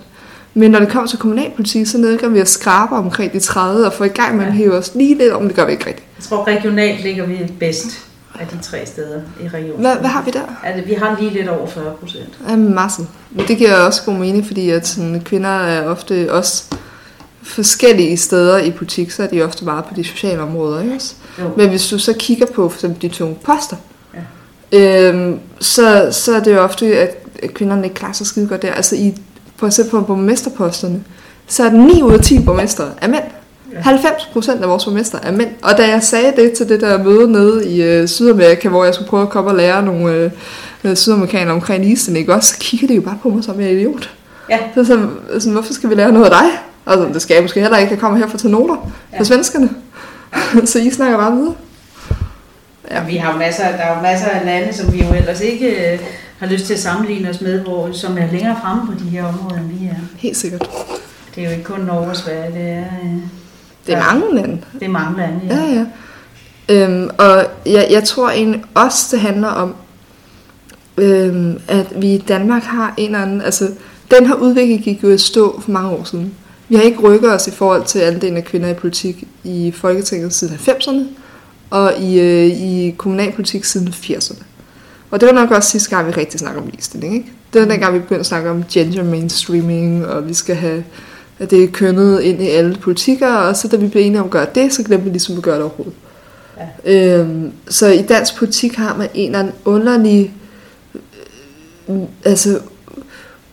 [0.53, 3.93] Men når det kommer til kommunalpolitik, så ligger vi og skraber omkring de 30 og
[3.93, 4.49] får i gang med ja.
[4.49, 6.07] at hæve os lige lidt om, det gør vi ikke rigtigt.
[6.17, 9.81] Jeg tror regionalt ligger vi bedst af de tre steder i regionen.
[9.81, 10.61] Hvad, hvad har vi der?
[10.63, 12.37] Altså, vi har lige lidt over 40 procent.
[12.49, 13.01] Ja, masse.
[13.31, 16.63] Men det giver også god mening, fordi at sådan, kvinder er ofte også
[17.43, 20.81] forskellige steder i politik, så er de ofte meget på de sociale områder.
[20.81, 20.99] Ikke?
[21.39, 21.49] Jo.
[21.57, 23.75] Men hvis du så kigger på for eksempel de tunge poster,
[24.73, 25.09] ja.
[25.09, 27.17] øhm, så, så er det jo ofte, at
[27.53, 28.73] kvinderne ikke klarer sig skide godt der.
[28.73, 29.17] Altså i,
[29.55, 31.03] for eksempel på borgmesterposterne,
[31.47, 33.23] så er det 9 ud af 10 borgmester er mænd.
[33.79, 35.49] 90 procent af vores borgmester er mænd.
[35.61, 38.93] Og da jeg sagde det til det der møde nede i øh, Sydamerika, hvor jeg
[38.93, 40.31] skulle prøve at komme og lære nogle
[40.83, 44.09] øh, sydamerikanere omkring ligestilling, også, så kigger de jo bare på mig som en idiot.
[44.49, 44.57] Ja.
[44.75, 46.49] Så sådan, sådan, hvorfor skal vi lære noget af dig?
[46.85, 47.91] Altså, det skal jeg måske heller ikke.
[47.91, 49.19] Jeg kommer her for at tage noter ja.
[49.19, 49.69] for svenskerne.
[50.65, 51.53] så I snakker bare videre.
[52.91, 53.03] Ja.
[53.03, 55.99] Vi har masser, der er masser af lande, som vi jo ellers ikke øh,
[56.39, 59.25] har lyst til at sammenligne os med, hvor, som er længere fremme på de her
[59.25, 59.95] områder, end vi er.
[60.17, 60.69] Helt sikkert.
[61.35, 62.85] Det er jo ikke kun Norge og Sverige, det er...
[63.03, 63.40] Øh,
[63.87, 64.13] det er ja.
[64.13, 64.57] mange lande.
[64.73, 65.55] Det er mange lande, ja.
[65.55, 65.85] Ja, ja.
[66.69, 69.75] Øhm, og jeg, jeg tror egentlig også, det handler om,
[70.97, 73.41] øhm, at vi i Danmark har en eller anden...
[73.41, 73.69] Altså,
[74.11, 76.33] den her udvikling gik jo i stå for mange år siden.
[76.69, 80.33] Vi har ikke rykket os i forhold til andelen af kvinder i politik i Folketinget
[80.33, 81.03] siden 90'erne,
[81.69, 84.43] og i, øh, i kommunalpolitik siden 80'erne.
[85.11, 87.15] Og det var nok også sidste gang, vi rigtig snakker om ligestilling.
[87.15, 87.31] Ikke?
[87.53, 90.83] Det var dengang, vi begyndte at snakke om gender mainstreaming, og vi skal have
[91.41, 94.25] at det er kønnet ind i alle politikker, og så da vi blev enige om
[94.25, 95.93] at gøre det, så glemte vi ligesom at gøre det overhovedet.
[96.85, 97.19] Ja.
[97.19, 100.33] Øhm, så i dansk politik har man en eller anden underlig
[101.89, 102.59] øh, altså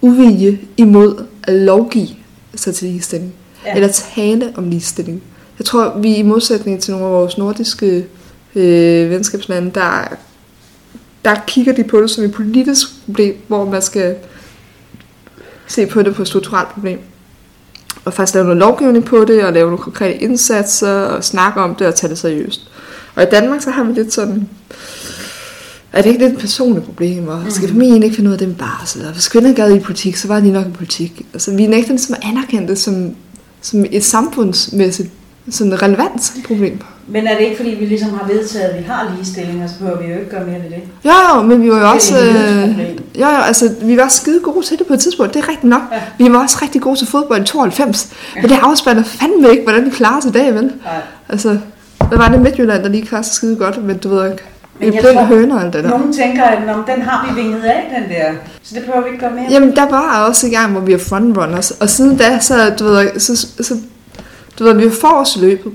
[0.00, 2.08] uvilje imod at lovgive
[2.54, 3.34] sig til ligestilling.
[3.66, 3.74] Ja.
[3.74, 5.22] Eller tale om ligestilling.
[5.58, 8.06] Jeg tror, vi i modsætning til nogle af vores nordiske
[8.54, 10.16] øh, venskabslande, der,
[11.24, 14.16] der kigger de på det som et politisk problem, hvor man skal
[15.66, 16.98] se på det på et strukturelt problem
[18.08, 21.74] og faktisk lave noget lovgivning på det, og lave nogle konkrete indsatser, og snakke om
[21.74, 22.60] det, og tage det seriøst.
[23.14, 24.48] Og i Danmark, så har vi lidt sådan,
[25.92, 27.72] er det ikke lidt et personligt problem, og skal mm.
[27.72, 30.28] familien ikke finde ud af det med barsel, og hvis kvinder gad i politik, så
[30.28, 31.26] var de nok i politik.
[31.32, 33.14] Altså, vi nægter ligesom at anerkende det som,
[33.60, 35.10] som et samfundsmæssigt
[35.50, 36.80] sådan relevant problem.
[37.10, 39.78] Men er det ikke fordi, vi ligesom har vedtaget, at vi har ligestilling, og så
[39.78, 40.82] behøver vi jo ikke gøre mere ved det?
[41.04, 42.18] Jo, jo, men vi var jo også...
[42.18, 42.78] Øh,
[43.20, 45.70] jo, jo, altså, vi var skide gode til det på et tidspunkt, det er rigtigt
[45.70, 45.82] nok.
[45.92, 46.24] Ja.
[46.24, 48.40] Vi var også rigtig gode til fodbold i 92, ja.
[48.40, 50.64] men det afspænder fandme ikke, hvordan vi klarer sig i dag, vel?
[50.64, 50.72] Nej.
[51.28, 51.58] Altså,
[52.08, 54.42] hvad var det Midtjylland, der lige klarer sig skide godt, men du ved ikke.
[54.80, 55.90] Men jeg tror, høner alt det der.
[55.90, 58.32] Nogen tænker, at den har vi vinget af, den der.
[58.62, 59.46] Så det behøver vi ikke gøre mere.
[59.50, 61.70] Jamen, der var også en gang, hvor vi er frontrunners.
[61.70, 63.74] Og siden da, så, du ved, så, så
[64.58, 65.72] du ved, vi er forrest løbet.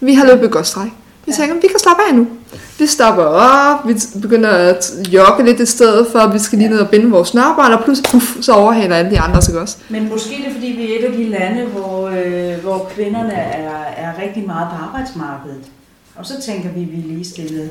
[0.00, 0.90] Vi har løbet godt stræk.
[1.26, 2.26] Vi tænker, vi kan slappe af nu.
[2.78, 6.70] Vi stopper op, vi begynder at jogge lidt i stedet for, at vi skal lige
[6.70, 9.76] ned og binde vores snørbånd, og pludselig puff, så overhaler alle de andre sig også.
[9.88, 13.32] Men måske det er, fordi vi er et af de lande, hvor, øh, hvor kvinderne
[13.32, 15.64] er, er rigtig meget på arbejdsmarkedet.
[16.16, 17.68] Og så tænker vi, at vi er ligestillede.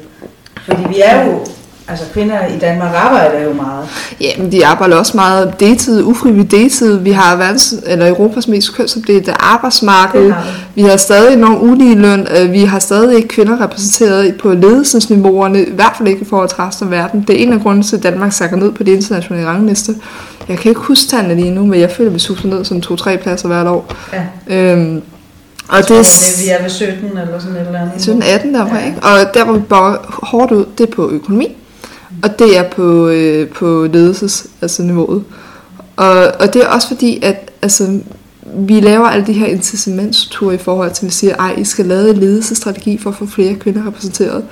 [0.66, 1.40] Fordi vi er jo
[1.88, 3.88] altså kvinder i Danmark arbejder jo meget.
[4.22, 6.98] Ja, men de arbejder også meget deltid, ufrivillig deltid.
[6.98, 10.24] Vi har verdens, eller Europas mest kønsopdelte arbejdsmarked.
[10.26, 10.44] Det har
[10.76, 10.82] vi.
[10.82, 12.28] Vi har stadig enormt ulige løn.
[12.38, 16.50] Øh, Vi har stadig ikke kvinder repræsenteret på ledelsesniveauerne, i hvert fald ikke i forhold
[16.50, 17.22] til resten af verden.
[17.28, 19.96] Det er en af grundene til, at Danmark sakker ned på de internationale rangliste.
[20.50, 22.82] Jeg kan ikke huske tallene lige nu, men jeg føler, at vi suser ned sådan
[22.82, 23.94] to-tre pladser hvert år.
[24.14, 24.56] Ja.
[24.72, 25.02] Øhm,
[25.70, 28.24] og det er, vi er ved 17 eller sådan et eller andet.
[28.24, 28.86] 17-18 der var, Ja.
[28.86, 28.98] ikke?
[29.04, 31.56] Og der hvor vi bare hårdt ud, det er på økonomi,
[32.24, 35.24] og det er på, øh, på ledelses, altså niveauet.
[35.96, 38.00] Og, og det er også fordi, at altså,
[38.54, 41.86] vi laver alle de her incitamentsstrukturer i forhold til, at vi siger, ej, I skal
[41.86, 44.44] lave en ledelsesstrategi for at få flere kvinder repræsenteret.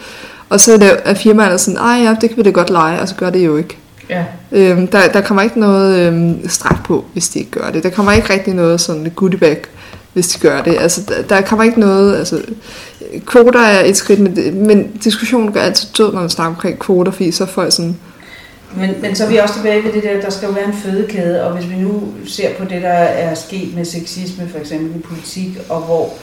[0.50, 3.08] Og så er er firmaerne sådan, ej ja, det kan vi da godt lege, og
[3.08, 3.78] så gør det jo ikke.
[4.10, 4.26] Ja.
[4.52, 7.84] Øhm, der, der kommer ikke noget øhm, straf på, hvis de ikke gør det.
[7.84, 9.62] Der kommer ikke rigtig noget sådan goodie bag,
[10.15, 10.78] hvis de gør det.
[10.80, 12.17] Altså, der, der kommer ikke noget...
[12.17, 12.41] Altså,
[13.25, 14.19] kvoter er et skridt,
[14.54, 17.97] men, diskussionen går altid død, når man snakker omkring kvoter, fordi så folk sådan...
[18.78, 20.73] Men, men så er vi også tilbage ved det der, der skal jo være en
[20.73, 24.99] fødekæde, og hvis vi nu ser på det, der er sket med sexisme, for eksempel
[24.99, 26.13] i politik, og hvor,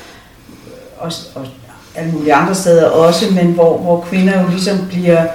[0.99, 1.47] og, og
[1.95, 5.27] alle mulige andre steder også, men hvor, hvor kvinder jo ligesom bliver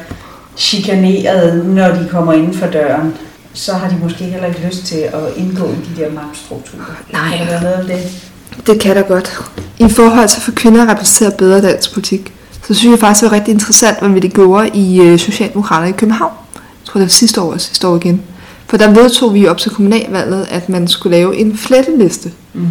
[0.58, 3.14] chikaneret, når de kommer inden for døren,
[3.54, 7.04] så har de måske heller ikke lyst til at indgå i de der magtstrukturer.
[7.14, 7.38] Nej.
[7.38, 8.32] Kan der noget om det?
[8.66, 9.40] Det kan da godt.
[9.80, 12.34] I forhold til at få kvinder repræsenteret bedre i dansk politik,
[12.68, 15.90] så synes jeg faktisk, det var rigtig interessant, hvad vi det gjorde i øh, Socialdemokraterne
[15.90, 16.34] i København.
[16.54, 18.22] Jeg tror, det var sidste år sidste år igen.
[18.68, 22.32] For der vedtog vi op til kommunalvalget, at man skulle lave en fletteliste.
[22.54, 22.68] Mm.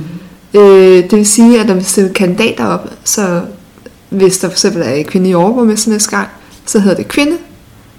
[0.55, 3.41] Øh, det vil sige, at når vi stiller kandidater op, så
[4.09, 6.29] hvis der for eksempel er en kvinde i overborgmester næste gang,
[6.67, 7.37] så hedder det kvinde,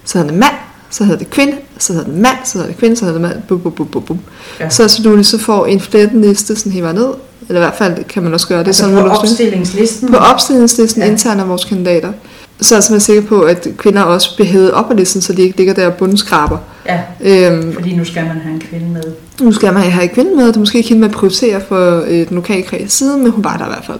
[0.04, 0.54] så hedder det mand,
[0.90, 3.28] så hedder det kvinde, så hedder det mand, så hedder det kvinde, så hedder det
[3.28, 4.18] mand, bum, bum, bum, bum, bum.
[4.60, 4.68] Ja.
[4.68, 7.08] Så, så du ligesom får en fletteliste sådan helt vejen ned,
[7.48, 10.08] eller i hvert fald kan man også gøre det Altså sådan, på sådan- opstillingslisten.
[10.08, 11.08] på opstillingslisten Ja.
[11.10, 12.12] internt af vores kandidater.
[12.60, 15.42] Så er jeg sikker på, at kvinder også bliver hævet op af listen, så de
[15.42, 16.58] ikke ligger der og bundskraber.
[16.86, 19.02] Ja, Øhm, fordi nu skal man have en kvinde med.
[19.40, 22.02] nu skal man have en kvinde med, det er måske ikke hende, man prioriterer for
[22.06, 23.98] øh, den lokale kreds side, men hun var der i hvert fald.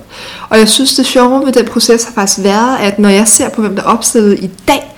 [0.49, 3.49] Og jeg synes, det sjove ved den proces har faktisk været, at når jeg ser
[3.49, 4.98] på, hvem der er opstillet i dag,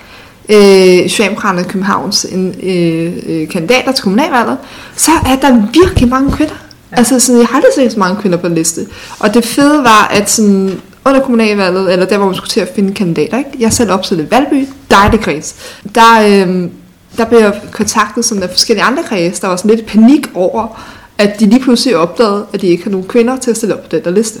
[0.51, 4.57] øh, Socialdemokraterne i Københavns en, øh, øh, kandidater til kommunalvalget,
[4.95, 6.55] så er der virkelig mange kvinder.
[6.91, 6.97] Ja.
[6.97, 8.87] Altså, sådan, jeg har aldrig set så mange kvinder på liste.
[9.19, 12.71] Og det fede var, at sådan, under kommunalvalget, eller der, hvor man skulle til at
[12.75, 13.49] finde kandidater, ikke?
[13.59, 15.55] jeg selv opstillet i Valby, dejlig kreds.
[15.95, 16.69] Der, øh,
[17.17, 20.81] der blev jeg kontaktet sådan af forskellige andre kreds, der var sådan lidt panik over,
[21.17, 23.81] at de lige pludselig opdagede, at de ikke har nogen kvinder til at stille op
[23.81, 24.39] på den der liste.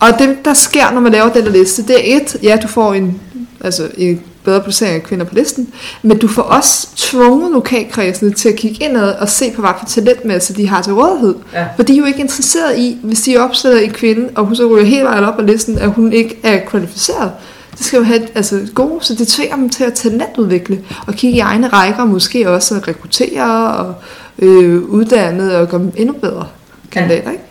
[0.00, 2.68] Og det, der sker, når man laver den der liste, det er et, ja, du
[2.68, 3.20] får en,
[3.60, 5.72] altså en bedre placering af kvinder på listen,
[6.02, 9.86] men du får også tvunget lokalkredsene til at kigge indad og se på, hvad for
[9.86, 11.34] talentmasse de har til rådighed.
[11.52, 11.66] Ja.
[11.76, 14.66] For de er jo ikke interesseret i, hvis de opstiller en kvinde, og hun så
[14.66, 17.32] ryger helt vejen op på listen, at hun ikke er kvalificeret.
[17.70, 21.36] Det skal jo have altså, gode, så det tvinger dem til at talentudvikle og kigge
[21.36, 23.94] i egne rækker, og måske også at rekruttere og
[24.38, 26.46] øh, uddanne og gøre dem endnu bedre
[26.90, 27.30] kandidater.
[27.30, 27.44] Ikke?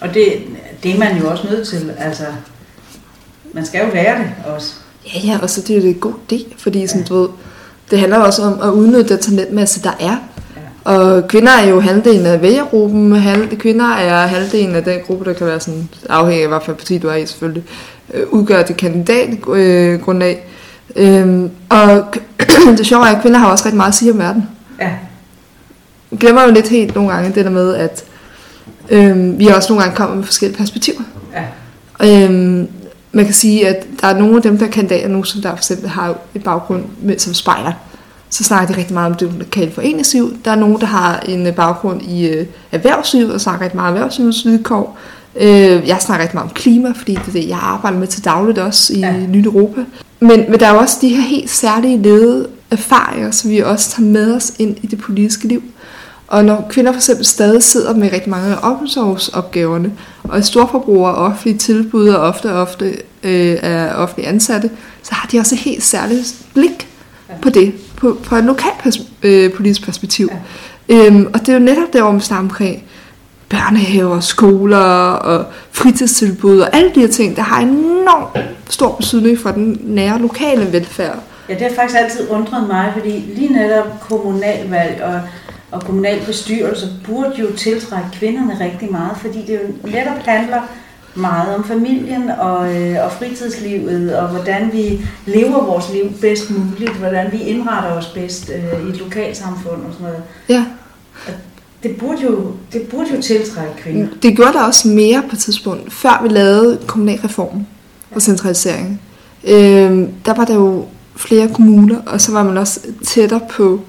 [0.00, 0.32] Og det,
[0.82, 1.92] det er man jo også nødt til.
[1.98, 2.24] Altså,
[3.52, 4.74] man skal jo lære det også.
[5.14, 7.28] Ja, ja, og så det er det en god idé, fordi sådan, du ved,
[7.90, 10.16] det handler også om at udnytte den talentmasse, der er.
[10.56, 10.92] Ja.
[10.92, 15.32] Og kvinder er jo halvdelen af vælgergruppen, halv, kvinder er halvdelen af den gruppe, der
[15.32, 17.64] kan være sådan, afhængig af hvad for parti du er i selvfølgelig,
[18.14, 20.46] øh, udgør det kandidatgrundlag.
[20.96, 22.04] Øhm, og
[22.78, 24.48] det sjove er, at kvinder har også rigtig meget at sige om verden.
[24.80, 24.90] Ja,
[26.20, 28.04] glemmer jo lidt helt nogle gange det der med, at
[28.90, 31.00] øhm, vi også nogle gange kommer med forskellige perspektiver.
[31.34, 32.24] ja.
[32.24, 32.68] Øhm,
[33.12, 35.50] man kan sige, at der er nogle af dem, der er kandidater nu, som der
[35.50, 37.72] for eksempel har et baggrund med, som spejler.
[38.30, 40.36] Så snakker de rigtig meget om det lokale foreningsliv.
[40.44, 43.90] Der er nogen, der har en øh, baggrund i øh, erhvervsliv, og snakker rigtig meget
[43.90, 44.98] om erhvervslivets vilkår.
[45.36, 48.24] Øh, jeg snakker rigtig meget om klima, fordi det er det, jeg arbejder med til
[48.24, 49.12] dagligt også i Ja.
[49.12, 49.80] Nyt Europa.
[50.20, 53.90] Men, men der er jo også de her helt særlige lede erfaringer, som vi også
[53.90, 55.62] tager med os ind i det politiske liv.
[56.28, 61.16] Og når kvinder for eksempel stadig sidder med rigtig mange af omsorgsopgaverne, og er storforbrugere
[61.16, 64.70] af offentlige tilbud, og ofte, ofte øh, er offentlige ansatte,
[65.02, 66.86] så har de også et helt særligt blik
[67.28, 67.34] Ja.
[67.42, 70.30] på det, på, fra et lokalt pers- øh, politisk perspektiv.
[70.88, 70.94] Ja.
[71.06, 72.82] Øhm, og det er jo netop der, hvor man snakker omkring
[73.48, 74.78] børnehaver, skoler
[75.12, 80.18] og fritidstilbud og alle de her ting, der har enormt stor betydning for den nære
[80.20, 81.18] lokale velfærd.
[81.48, 85.20] Ja, det har faktisk altid undret mig, fordi lige netop kommunalvalg og,
[85.70, 90.60] og kommunalbestyrelse burde jo tiltrække kvinderne rigtig meget, fordi det jo netop handler
[91.14, 96.92] meget om familien og, øh, og fritidslivet, og hvordan vi lever vores liv bedst muligt,
[96.92, 100.22] hvordan vi indretter os bedst øh, i et lokalsamfund og sådan noget.
[100.48, 100.64] Ja.
[101.82, 104.08] Det burde jo, det burde jo tiltrække kvinder.
[104.22, 107.66] Det gjorde der også mere på et tidspunkt, før vi lavede kommunalreformen
[108.14, 109.00] og centraliseringen.
[109.44, 110.84] Øhm, der var der jo
[111.16, 113.80] flere kommuner, og så var man også tættere på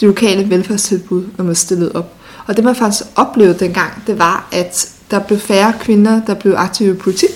[0.00, 2.12] de lokale velfærdstilbud, når man stillede op.
[2.46, 6.54] Og det man faktisk oplevede dengang, det var, at der blev færre kvinder, der blev
[6.56, 7.30] aktive i politik,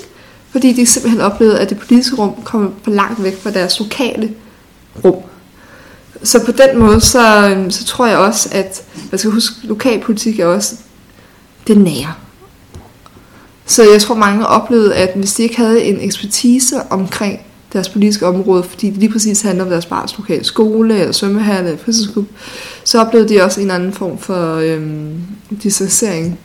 [0.50, 4.30] fordi de simpelthen oplevede, at det politiske rum kom for langt væk fra deres lokale
[5.04, 5.22] rum.
[6.22, 10.40] Så på den måde, så, øhm, så tror jeg også, at man skal huske, lokalpolitik
[10.40, 10.74] er også
[11.66, 12.14] det nære.
[13.66, 17.40] Så jeg tror, mange oplevede, at hvis de ikke havde en ekspertise omkring
[17.72, 21.64] deres politiske område, fordi det lige præcis handler om deres barns lokale skole, eller svømmehal,
[21.64, 22.26] eller fritidsklub,
[22.84, 25.20] så oplevede de også en anden form for øhm,
[25.62, 26.38] distancering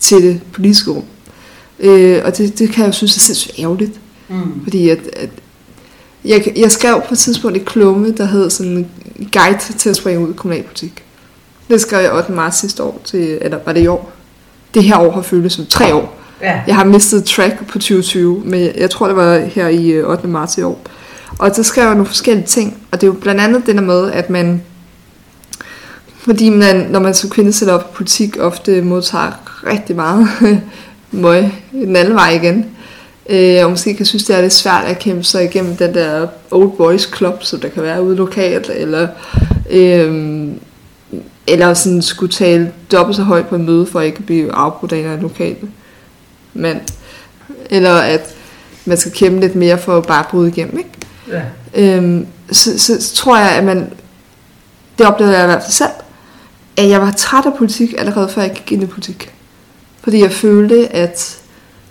[0.00, 1.04] til det politiske rum.
[1.80, 4.00] Øh, og det, det kan jeg jo synes er sindssygt ærgerligt.
[4.28, 4.62] Mm.
[4.62, 5.30] Fordi at, at
[6.24, 8.88] jeg, jeg skrev på et tidspunkt et klumme, der hed sådan en
[9.32, 11.02] guide til at springe ud i kommunalpolitik.
[11.70, 12.32] Det skrev jeg 8.
[12.32, 14.12] marts sidste år, til, eller var det i år?
[14.74, 16.18] Det her år har føltes som tre år.
[16.42, 16.62] Ja.
[16.66, 20.28] Jeg har mistet track på 2020, men jeg, tror, det var her i øh, 8.
[20.28, 20.80] marts i år.
[21.38, 23.80] Og så skrev jeg nogle forskellige ting, og det er jo blandt andet det der
[23.80, 24.62] med, at man,
[26.28, 29.32] fordi man, når man som kvinde sætter op i politik, ofte modtager
[29.66, 30.28] rigtig meget
[31.10, 32.66] møg den anden vej igen.
[33.28, 36.26] Øh, og måske kan synes, det er lidt svært at kæmpe sig igennem den der
[36.50, 39.08] old boys club, som der kan være ude lokalt, eller,
[39.70, 40.48] øh,
[41.46, 44.52] eller sådan skulle tale dobbelt så højt på en møde, for at ikke at blive
[44.52, 45.56] afbrudt af en lokal
[46.54, 46.80] mand.
[47.70, 48.34] Eller at
[48.84, 50.90] man skal kæmpe lidt mere for at bare bryde igennem, ikke?
[51.74, 51.96] ja.
[51.96, 53.90] øhm, så, så, så tror jeg, at man,
[54.98, 55.90] det oplevede jeg i hvert fald selv,
[56.78, 59.32] at jeg var træt af politik allerede før jeg gik ind i politik.
[60.02, 61.38] Fordi jeg følte, at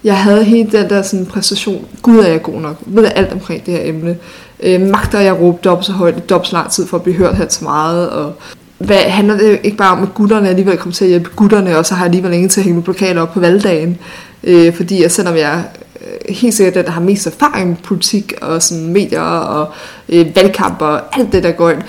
[0.04, 3.32] jeg havde hele den der sådan præstation, gud er jeg god nok, ved jeg alt
[3.32, 4.18] omkring det her emne.
[4.64, 7.18] Øh, magter jeg råbe dobbelt så højt, i dobbelt så lang tid for at blive
[7.18, 8.34] hørt her så meget, og
[8.78, 11.86] hvad handler det ikke bare om, at gutterne alligevel kommer til at hjælpe gutterne, og
[11.86, 13.98] så har jeg alligevel ingen til at hænge plakater op på valgdagen.
[14.44, 15.64] Øh, fordi jeg, selvom jeg
[16.02, 19.72] øh, helt sikkert den, der har mest erfaring med politik og sådan medier og
[20.10, 21.82] øh, valgkamp og alt det, der går ind,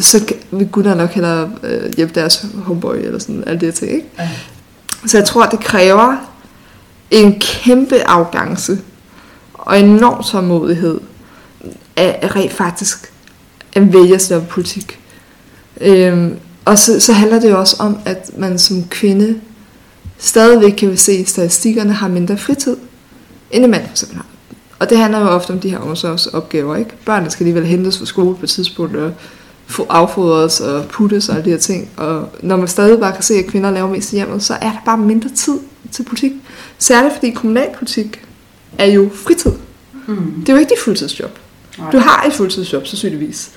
[0.00, 4.06] så vil gutterne nok hellere øh, hjælpe deres homeboy eller sådan alt det ting, ikke?
[4.18, 4.28] Ja.
[5.06, 6.16] Så jeg tror, det kræver
[7.10, 8.78] en kæmpe afgangse
[9.54, 11.00] og enorm tålmodighed
[11.96, 13.12] af, af rent faktisk
[13.72, 14.98] at vælge at stoppe politik.
[15.80, 19.40] Øhm, og så, så handler det jo også om, at man som kvinde
[20.18, 22.76] stadigvæk kan vi se i statistikkerne har mindre fritid,
[23.50, 24.26] end en mand for eksempel har.
[24.78, 26.90] Og det handler jo ofte om de her omsorgsopgaver, ikke?
[27.04, 29.12] Børnene skal alligevel hentes fra skole på et tidspunkt, og
[29.70, 31.90] få affodres og puttes og alle de her ting.
[31.96, 34.70] Og når man stadig bare kan se, at kvinder laver mest i hjemmet, så er
[34.70, 35.58] der bare mindre tid
[35.92, 36.32] til politik.
[36.78, 38.24] Særligt fordi kommunalpolitik
[38.78, 39.52] er jo fritid.
[40.06, 40.32] Mm.
[40.40, 41.38] Det er jo ikke dit fuldtidsjob.
[41.78, 41.90] Nej.
[41.90, 43.50] Du har et fuldtidsjob, så synligvis.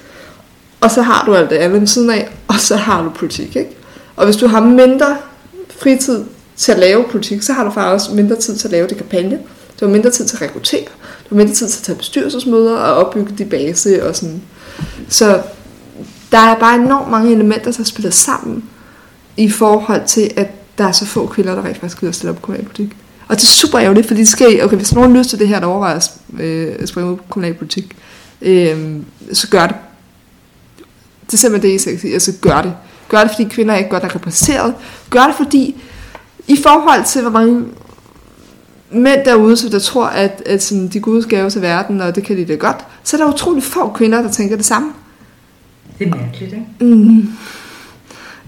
[0.82, 3.56] Og så har du alt det andet ved siden af, og så har du politik,
[3.56, 3.70] ikke?
[4.16, 5.18] Og hvis du har mindre
[5.70, 6.24] fritid
[6.56, 8.98] til at lave politik, så har du faktisk også mindre tid til at lave det
[8.98, 9.40] kampagne.
[9.80, 10.86] Du har mindre tid til at rekruttere.
[11.30, 14.42] Du har mindre tid til at tage bestyrelsesmøder og opbygge de base og sådan.
[15.10, 15.42] Så
[16.34, 18.64] der er bare enormt mange elementer, der spiller sammen
[19.38, 22.30] i forhold til, at der er så få kvinder, der rent faktisk gider at stille
[22.30, 22.96] op på kommunalpolitik.
[23.28, 25.48] Og det er super ærgerligt, fordi det sker, okay, hvis nogen har lyst til det
[25.48, 27.96] her, der overvejer øh, at øh, springe ud på kommunalpolitik,
[28.42, 28.96] øh,
[29.34, 29.76] så gør det.
[31.26, 32.14] Det er simpelthen det, jeg skal sige.
[32.14, 32.74] Altså, gør det.
[33.10, 34.74] Gør det, fordi kvinder er ikke godt nok repræsenteret.
[35.10, 35.82] Gør det, fordi
[36.48, 37.66] i forhold til, hvor mange
[38.92, 42.24] mænd derude, som der tror, at, at sådan, de guds gave til verden, og det
[42.24, 44.94] kan de da godt, så er der utrolig få kvinder, der tænker det samme.
[46.00, 46.96] Det er mærkeligt, ikke?
[46.96, 47.30] Mm.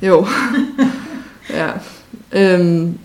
[0.01, 0.27] Jo.
[1.59, 1.67] ja.
[2.31, 2.97] Øhm,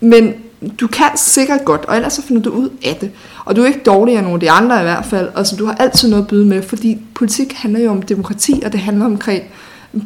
[0.00, 0.34] men
[0.80, 3.10] du kan sikkert godt, og ellers så finder du ud af det.
[3.44, 5.28] Og du er ikke dårligere end nogle af de andre i hvert fald.
[5.36, 8.72] Altså, du har altid noget at byde med, fordi politik handler jo om demokrati, og
[8.72, 9.44] det handler omkring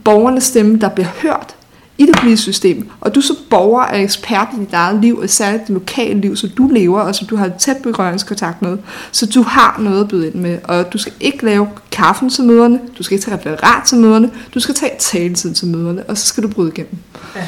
[0.04, 1.57] borgernes stemme, der bliver hørt
[1.98, 2.90] i det politiske system.
[3.00, 6.36] Og du som borger er ekspert i dit eget liv, og særligt det lokale liv,
[6.36, 8.78] så du lever, og så du har tæt berøringskontakt med.
[9.12, 12.44] Så du har noget at byde ind med, og du skal ikke lave kaffen til
[12.44, 16.18] møderne, du skal ikke tage referat til møderne, du skal tage taletid til møderne, og
[16.18, 16.96] så skal du bryde igennem.
[17.36, 17.46] Ja.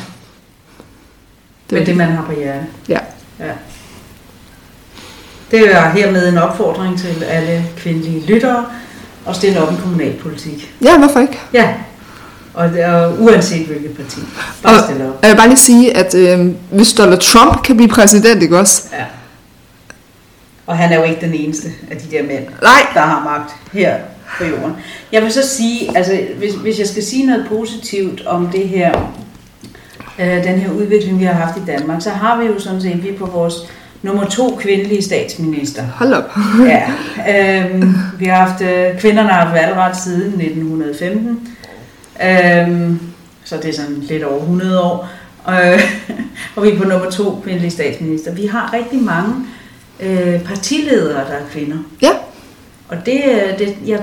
[1.70, 2.66] Det er det, man har på hjertet.
[2.88, 2.98] Ja.
[3.38, 3.52] ja.
[5.50, 8.66] Det er hermed en opfordring til alle kvindelige lyttere
[9.28, 10.74] at stille op i kommunalpolitik.
[10.82, 11.38] Ja, hvorfor ikke?
[11.52, 11.74] Ja,
[12.60, 14.20] og, er, uanset hvilket parti.
[14.62, 15.10] Bare stille op.
[15.10, 18.58] Og jeg vil bare lige sige, at øh, hvis Donald Trump kan blive præsident, ikke
[18.58, 18.82] også?
[18.92, 19.04] Ja.
[20.66, 22.86] Og han er jo ikke den eneste af de der mænd, Nej.
[22.94, 23.96] der har magt her
[24.38, 24.76] på jorden.
[25.12, 29.12] Jeg vil så sige, altså hvis, hvis jeg skal sige noget positivt om det her,
[30.18, 33.04] øh, den her udvikling, vi har haft i Danmark, så har vi jo sådan set,
[33.04, 33.54] vi på vores
[34.02, 35.82] nummer to kvindelige statsminister.
[35.94, 36.36] Hold op.
[36.66, 36.82] Ja,
[37.28, 41.48] øhm, vi har haft, øh, kvinderne har haft valgret siden 1915,
[42.22, 43.00] øhm,
[43.44, 45.08] så det er sådan lidt over 100 år,
[45.48, 45.82] øh,
[46.56, 48.34] og vi er på nummer to kvindelige statsminister.
[48.34, 49.34] Vi har rigtig mange
[50.00, 51.78] øh, partiledere, der er kvinder.
[52.02, 52.10] Ja.
[52.88, 54.00] Og det, øh, det jeg,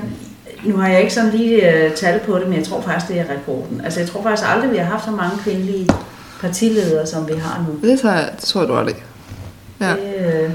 [0.63, 3.19] nu har jeg ikke sådan lige uh, tal på det, men jeg tror faktisk, det
[3.19, 3.81] er rekorden.
[3.83, 5.89] Altså jeg tror faktisk aldrig, vi har haft så mange kvindelige
[6.41, 7.89] partiledere, som vi har nu.
[7.89, 8.95] Det tror jeg, det tror jeg du har det.
[9.81, 9.89] Ja.
[9.89, 10.51] Det, øh,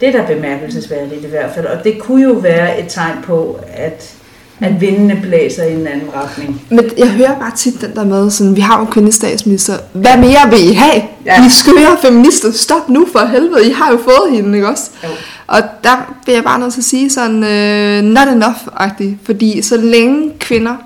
[0.00, 3.60] det er da bemærkelsesværdigt i hvert fald, og det kunne jo være et tegn på,
[3.68, 4.14] at,
[4.60, 6.62] at vindene blæser i en anden retning.
[6.70, 9.78] Men jeg hører bare tit den der med, sådan, vi har jo en kvindelig statsminister.
[9.92, 11.02] Hvad mere vil I have?
[11.26, 11.46] Ja.
[11.46, 13.68] I skøre feminister, stop nu for helvede.
[13.68, 14.90] I har jo fået hende, ikke også?
[15.04, 15.08] Jo.
[15.46, 19.14] Og der vil jeg bare nødt til at sige sådan, øh, not enough-agtigt.
[19.24, 20.76] Fordi så længe kvinder,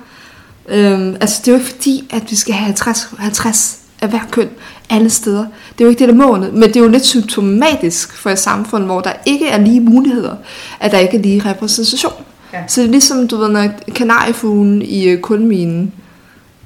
[0.68, 4.20] øh, altså det er jo ikke fordi, at vi skal have 50, 50 af hver
[4.30, 4.48] køn
[4.90, 5.44] alle steder.
[5.72, 6.54] Det er jo ikke det, der er målet.
[6.54, 10.34] Men det er jo lidt symptomatisk for et samfund, hvor der ikke er lige muligheder,
[10.80, 12.12] at der ikke er lige repræsentation.
[12.52, 12.66] Ja.
[12.66, 15.92] Så det er ligesom, du ved, når kanariefuglen i øh, kulminen,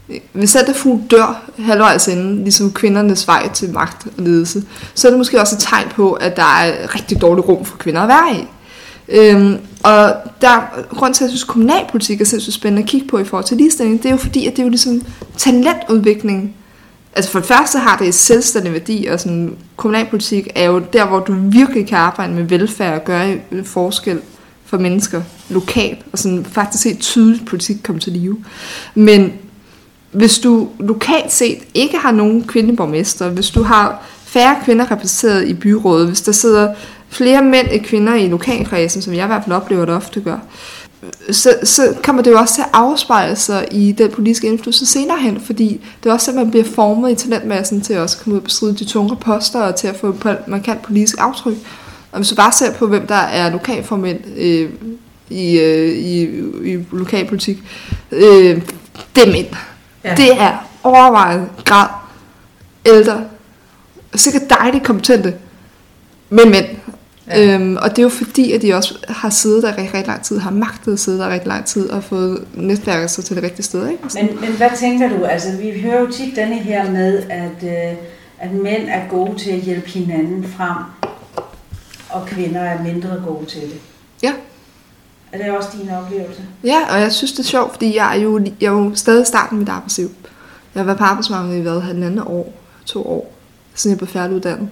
[0.09, 4.63] øh, hvis den fugl dør halvvejs inden, ligesom kvindernes vej til magt og ledelse,
[4.95, 7.77] så er det måske også et tegn på, at der er rigtig dårligt rum for
[7.77, 8.47] kvinder at være i.
[9.09, 13.19] Øhm, og der, grund til, at jeg synes, kommunalpolitik er sindssygt spændende at kigge på
[13.19, 15.03] i forhold til ligestilling, det er jo fordi, at det er jo ligesom
[15.37, 16.55] talentudvikling.
[17.17, 21.07] Altså for det første har det et selvstændig værdi, og sådan, kommunalpolitik er jo der,
[21.07, 24.21] hvor du virkelig kan arbejde med velfærd og gøre en forskel
[24.65, 28.45] for mennesker lokalt, og sådan faktisk se tydeligt politik komme til live.
[28.95, 29.33] Men
[30.13, 35.55] hvis du lokalt set ikke har nogen kvindeborgmester, hvis du har færre kvinder repræsenteret i
[35.55, 36.75] byrådet, hvis der sidder
[37.09, 40.39] flere mænd end kvinder i lokalkredsen, som jeg i hvert fald oplever, det ofte gør,
[41.31, 45.19] så, så kommer det jo også til at afspejle sig i den politiske indflydelse senere
[45.19, 48.35] hen, fordi det er også at man bliver formet i talentmassen til at også komme
[48.35, 51.55] ud og bestride de tunge poster og til at få et markant politisk aftryk.
[52.15, 54.71] Og hvis du bare ser på, hvem der er lokalformænd øh,
[55.31, 56.23] i, øh, i,
[56.73, 57.59] i lokalpolitik,
[58.13, 58.63] øh,
[59.15, 59.47] det er mænd.
[60.05, 60.15] Ja.
[60.15, 61.89] Det er overvejende grad
[62.87, 63.25] ældre,
[64.15, 65.35] sikkert dejligt kompetente,
[66.31, 66.67] men mænd.
[67.29, 67.55] Ja.
[67.55, 70.23] Øhm, og det er jo fordi, at de også har siddet der rigtig, rigtig lang
[70.23, 73.45] tid, har magtet at sidde der rigtig lang tid, og fået netværket sig til det
[73.45, 73.89] rigtige sted.
[73.89, 74.03] Ikke?
[74.15, 75.25] Men, men hvad tænker du?
[75.25, 77.97] Altså, vi hører jo tit denne her med, at, øh,
[78.39, 80.77] at mænd er gode til at hjælpe hinanden frem,
[82.15, 83.81] og kvinder er mindre gode til det.
[84.23, 84.33] Ja.
[85.33, 86.43] Er det også din oplevelse?
[86.65, 89.23] Ja, og jeg synes, det er sjovt, fordi jeg er jo, jeg er jo stadig
[89.23, 90.11] i starten af mit arbejdsliv.
[90.75, 92.53] Jeg har været på arbejdsmarkedet i hvad, halvandet år,
[92.87, 93.33] to år,
[93.75, 94.69] siden jeg blev færdiguddannet.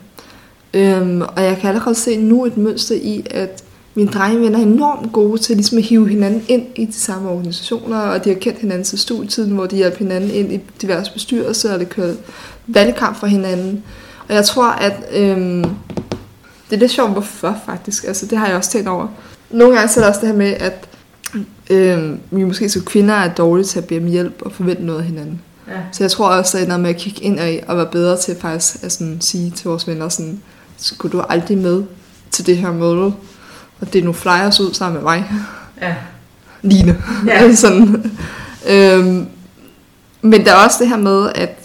[0.74, 3.64] Øhm, og jeg kan allerede se nu et mønster i, at
[3.94, 7.98] mine drengevenner er enormt gode til ligesom at hive hinanden ind i de samme organisationer,
[7.98, 11.74] og de har kendt hinanden til studietiden, hvor de hjalp hinanden ind i diverse bestyrelser,
[11.74, 12.14] og det kører
[12.66, 13.84] valgkamp for hinanden.
[14.28, 15.64] Og jeg tror, at øhm,
[16.72, 18.04] det er lidt sjovt, hvorfor faktisk.
[18.04, 19.08] Altså, det har jeg også tænkt over.
[19.50, 20.88] Nogle gange så er der også det her med, at
[21.70, 24.98] øhm, vi måske som kvinder er dårlige til at bede om hjælp og forvente noget
[24.98, 25.40] af hinanden.
[25.68, 25.72] Ja.
[25.92, 28.36] Så jeg tror også, at når med at kigge ind af og være bedre til
[28.40, 30.40] faktisk at sådan, sige til vores venner, sådan,
[30.76, 31.84] skulle du aldrig med
[32.30, 33.14] til det her møde?
[33.80, 35.30] Og det er nu flyers ud sammen med mig.
[35.80, 35.94] Ja.
[36.70, 37.02] Line.
[37.26, 37.54] Ja.
[37.54, 38.12] Sådan.
[38.68, 39.26] Øhm,
[40.22, 41.58] men der er også det her med, at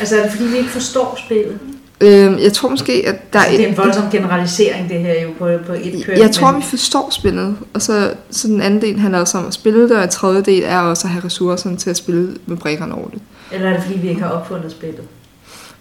[0.00, 1.58] Altså er det fordi, vi ikke forstår spillet?
[2.00, 5.22] Øhm, jeg tror måske, at der Altså, det er er en voldsom generalisering, det her
[5.22, 6.18] jo på, på et køn.
[6.18, 9.46] Jeg tror, men- vi forstår spillet, og så, så den anden del handler også om
[9.46, 12.36] at spille det, og en tredje del er også at have ressourcerne til at spille
[12.46, 13.24] med brækkerne ordentligt.
[13.52, 15.00] Eller er det fordi, vi ikke har opfundet spillet?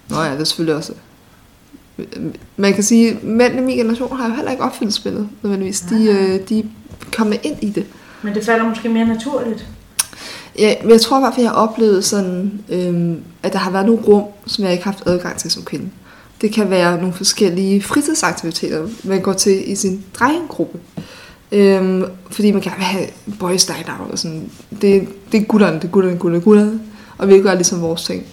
[0.10, 0.94] Nå ja, det er selvfølgelig også.
[2.58, 5.80] Man kan sige, at mænd i min generation har jo heller ikke opfyldt spillet, nødvendigvis.
[5.82, 6.64] De, øh, de er
[7.16, 7.86] kommet ind i det.
[8.22, 9.66] Men det falder måske mere naturligt.
[10.60, 13.72] Ja, men jeg tror i hvert fald, jeg har oplevet sådan, øhm, at der har
[13.72, 15.90] været nogle rum, som jeg ikke har haft adgang til som kvinde.
[16.42, 20.80] Det kan være nogle forskellige fritidsaktiviteter, man går til i sin drengegruppe.
[21.52, 23.08] Øhm, fordi man gerne vil have
[23.40, 24.50] boys night out og sådan.
[24.82, 26.80] Det, det er gutterne, det er gutterne, gutterne, gutterne.
[27.18, 28.24] Og vi gør ligesom vores ting.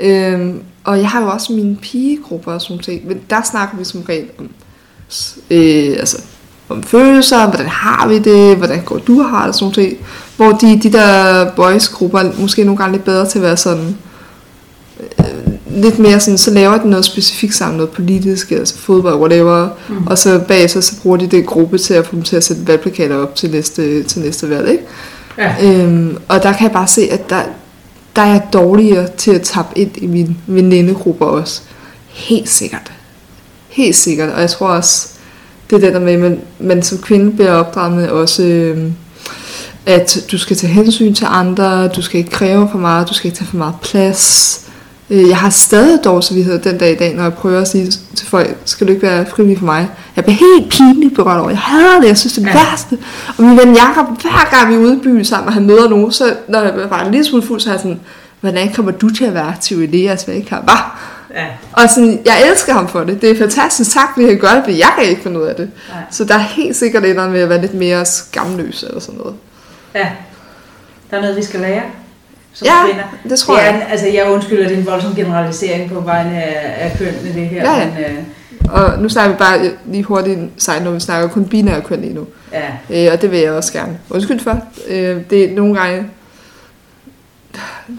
[0.00, 3.84] Øhm, og jeg har jo også mine pigegrupper og sådan ting, men der snakker vi
[3.84, 4.50] som regel om,
[5.50, 6.22] øh, altså,
[6.68, 9.98] om følelser, hvordan har vi det, hvordan går du har det, sådan ting.
[10.36, 13.96] Hvor de, de der boys-grupper måske nogle gange lidt bedre til at være sådan,
[15.18, 19.68] øh, lidt mere sådan, så laver de noget specifikt sammen, noget politisk, altså fodbold, whatever,
[19.88, 20.06] mm.
[20.06, 22.68] og så bagefter så bruger de det gruppe til at få dem til at sætte
[22.68, 24.84] valgplakater op til næste, til næste valg, ikke?
[25.38, 25.54] Ja.
[25.62, 27.42] Øhm, og der kan jeg bare se, at der,
[28.16, 31.60] der er jeg dårligere til at tappe ind i min venindegrupper også.
[32.08, 32.92] Helt sikkert.
[33.68, 34.30] Helt sikkert.
[34.30, 35.08] Og jeg tror også,
[35.70, 38.92] det er det der med, at man, man som kvinde bliver opdraget med også, øhm,
[39.86, 43.28] at du skal tage hensyn til andre, du skal ikke kræve for meget, du skal
[43.28, 44.67] ikke tage for meget plads.
[45.10, 47.90] Øh, Jeg har stadig så videre den dag i dag, når jeg prøver at sige
[48.16, 49.88] til folk, skal du ikke være frivillig for mig?
[50.16, 51.50] Jeg bliver helt pinligt berørt over.
[51.50, 52.54] Jeg hader det, jeg synes det er Ja.
[52.70, 52.98] værste.
[53.38, 55.88] Og min ven Jacob, hver gang vi er ude i byen sammen, og han møder
[55.88, 58.00] nogen, så når jeg var en lille smule fuld, så er jeg sådan,
[58.40, 60.60] hvordan kommer du til at være aktiv i det, jeg slet ikke har?
[60.60, 60.72] Hva?
[61.40, 61.46] Ja.
[61.72, 63.20] Og sådan, jeg elsker ham for det.
[63.22, 65.54] Det er fantastisk tak, vi kan gøre det, for jeg kan ikke finde ud af
[65.54, 65.70] det.
[65.88, 65.98] Nej.
[66.10, 69.00] Så der er helt sikkert et eller andet med at være lidt mere skamløs eller
[69.00, 69.34] sådan noget.
[69.94, 70.08] Ja.
[71.10, 71.82] Der er noget, vi skal lære
[72.58, 73.04] som Ja, kvinder.
[73.28, 73.86] det tror det er, jeg.
[73.90, 77.72] Altså, jeg undskylder, det er en voldsom generalisering på vegne af, af kønnene, det her.
[77.72, 77.86] Ja, ja.
[77.88, 81.80] Men, øh, Og nu snakker vi bare lige hurtigt sejt, når vi snakker kun binære
[81.80, 82.26] køn lige nu.
[82.52, 83.06] ja.
[83.06, 83.98] Øh, og det vil jeg også gerne.
[84.10, 84.60] Undskyld for.
[84.88, 86.06] Øh, det er nogle gange...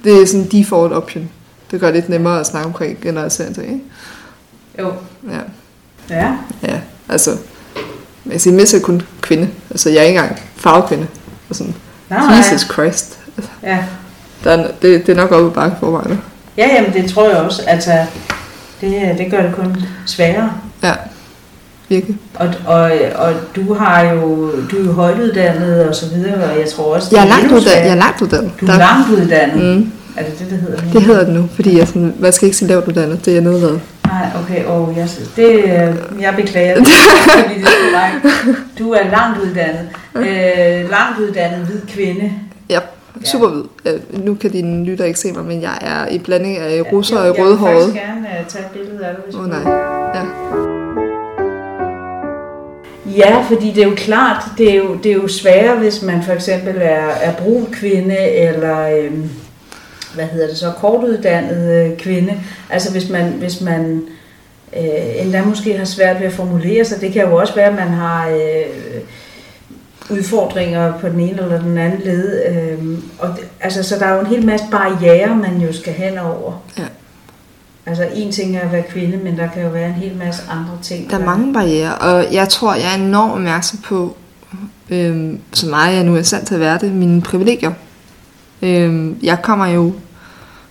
[0.03, 1.29] Det er sådan en default option.
[1.71, 3.81] Det gør det lidt nemmere at snakke omkring generalisering ting, ikke?
[4.79, 4.93] Jo.
[5.31, 5.39] Ja.
[6.15, 6.33] Ja.
[6.67, 6.79] Ja,
[7.09, 7.37] altså...
[8.31, 9.49] Jeg siger mest er kun kvinde.
[9.69, 11.07] Altså, jeg er ikke engang farvekvinde.
[11.49, 11.75] Og sådan,
[12.09, 12.35] Nej, nej.
[12.37, 13.19] Jesus Christ.
[13.63, 13.83] Ja.
[14.43, 16.21] Der er, det, det er nok oppe i bakke forvejen.
[16.57, 17.61] ja, jamen det tror jeg også.
[17.67, 17.91] Altså,
[18.81, 19.75] det, det gør det kun
[20.05, 20.51] sværere.
[20.83, 20.91] Ja,
[21.89, 22.17] virkelig.
[22.35, 26.69] Og, og, og du har jo, du er jo højtuddannet og så videre, og jeg
[26.69, 27.85] tror også, Jeg er det langt uddannet.
[27.85, 28.51] Jeg er langt uddannet.
[28.61, 29.77] Du er langt uddannet.
[29.77, 30.89] Mm, Er det det, det hedder nu?
[30.93, 33.35] det hedder det nu, fordi jeg sådan, hvad skal ikke sige lavt uddannet, det er
[33.35, 33.81] jeg nedladet.
[34.05, 38.35] Nej, okay, og jeg, det, øh, jeg beklager, det er politisk korrekt.
[38.79, 39.89] Du er langt uddannet.
[40.15, 42.31] Øh, langt uddannet hvid kvinde.
[42.69, 42.79] Ja,
[43.23, 43.63] super hvid.
[43.85, 47.21] Øh, nu kan dine lytter ikke se mig, men jeg er i blanding af russer
[47.21, 47.83] jeg, og Jeg vil rødhåret.
[47.83, 49.71] faktisk gerne uh, tage et billede af dig, hvis Åh oh, nej.
[50.15, 50.23] Ja.
[53.17, 56.23] Ja, fordi det er jo klart, det er jo, det er jo sværere, hvis man
[56.23, 59.29] for eksempel er, er brun kvinde, eller øhm,
[60.15, 62.33] hvad hedder det så, kortuddannet øh, kvinde.
[62.69, 64.01] Altså hvis man, hvis man
[64.77, 67.75] øh, endda måske har svært ved at formulere sig, det kan jo også være, at
[67.75, 69.01] man har øh,
[70.09, 72.43] udfordringer på den ene eller den anden led.
[72.49, 75.93] Øh, og det, altså, så der er jo en hel masse barriere, man jo skal
[75.93, 76.53] hen over.
[76.77, 76.83] Ja.
[77.85, 80.41] Altså en ting er at være kvinde, men der kan jo være en hel masse
[80.49, 81.09] andre ting.
[81.09, 84.15] Der er mange barriere, og jeg tror, jeg er enormt opmærksom på,
[84.89, 87.71] øhm, så meget jeg nu er i stand til at være det, mine privilegier.
[88.61, 89.93] Øhm, jeg kommer jo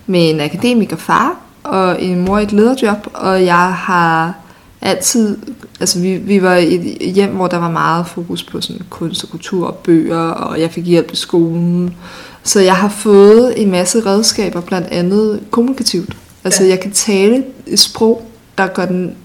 [0.05, 4.33] med en akademiker far og en mor i et lederjob, og jeg har
[4.81, 5.37] altid,
[5.79, 9.23] altså vi, vi var i et hjem, hvor der var meget fokus på sådan kunst
[9.23, 11.95] og kultur og bøger, og jeg fik hjælp i skolen.
[12.43, 16.17] Så jeg har fået en masse redskaber, blandt andet kommunikativt.
[16.43, 16.69] Altså Ja.
[16.69, 18.27] jeg kan tale et sprog,
[18.57, 19.15] der gør den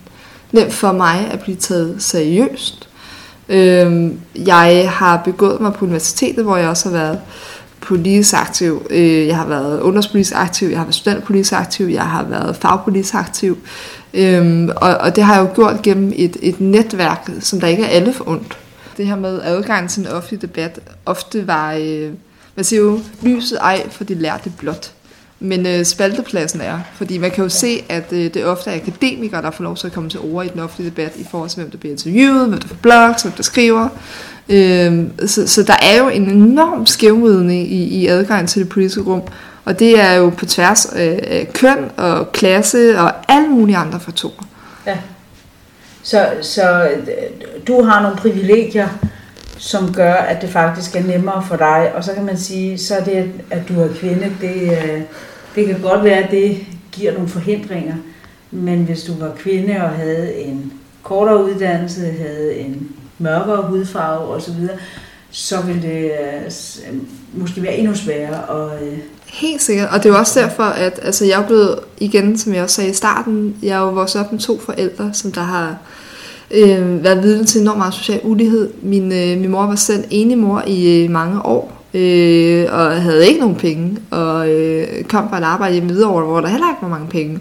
[0.52, 2.88] nemt for mig at blive taget seriøst.
[3.48, 7.18] Øhm, jeg har begået mig på universitetet, hvor jeg også har været
[7.80, 8.86] politisk aktiv.
[8.90, 13.14] Øh, jeg har været ungdomspolitisk aktiv, jeg har været studentpolitisk aktiv, jeg har været fagpolitisk
[13.14, 13.58] aktiv.
[14.14, 17.82] Øhm, og, og det har jeg jo gjort gennem et, et netværk, som der ikke
[17.82, 18.58] er alle for ondt.
[18.96, 22.10] Det her med adgang til en offentlig debat ofte var, øh,
[22.56, 24.92] man siger jo, lyset ej, for det lærte blot.
[25.40, 29.42] Men øh, spaltepladsen er, fordi man kan jo se, at øh, det ofte er akademikere,
[29.42, 31.60] der får lov til at komme til ord i den offentlige debat, i forhold til,
[31.60, 33.88] hvem der bliver interviewet, hvem der får blogs, hvem der skriver.
[34.48, 39.02] Øh, så, så der er jo en enorm skævvridning i, i adgang til det politiske
[39.02, 39.22] rum,
[39.64, 44.46] og det er jo på tværs af, køn og klasse og alle mulige andre faktorer.
[44.86, 44.98] Ja.
[46.02, 47.06] Så, så øh,
[47.66, 48.88] du har nogle privilegier,
[49.58, 51.92] som gør, at det faktisk er nemmere for dig.
[51.94, 55.00] Og så kan man sige, så er det, at du er kvinde, det, øh,
[55.54, 57.94] det kan godt være, at det giver nogle forhindringer.
[58.50, 64.68] Men hvis du var kvinde og havde en kortere uddannelse, havde en mørkere hudfarve osv.,
[65.30, 66.94] så ville det øh,
[67.32, 68.44] måske være endnu sværere.
[68.44, 68.78] Og,
[69.34, 72.54] Helt sikkert, og det er jo også derfor, at altså, jeg er blevet, igen, som
[72.54, 75.40] jeg også sagde i starten, jeg er jo vokset op med to forældre, som der
[75.40, 75.76] har
[76.50, 78.70] øh, været vidne til enormt meget social ulighed.
[78.82, 83.26] Min, øh, min mor var selv enig mor i øh, mange år, øh, og havde
[83.28, 86.82] ikke nogen penge, og øh, kom fra et arbejde hjemme videre hvor der heller ikke
[86.82, 87.40] var mange penge.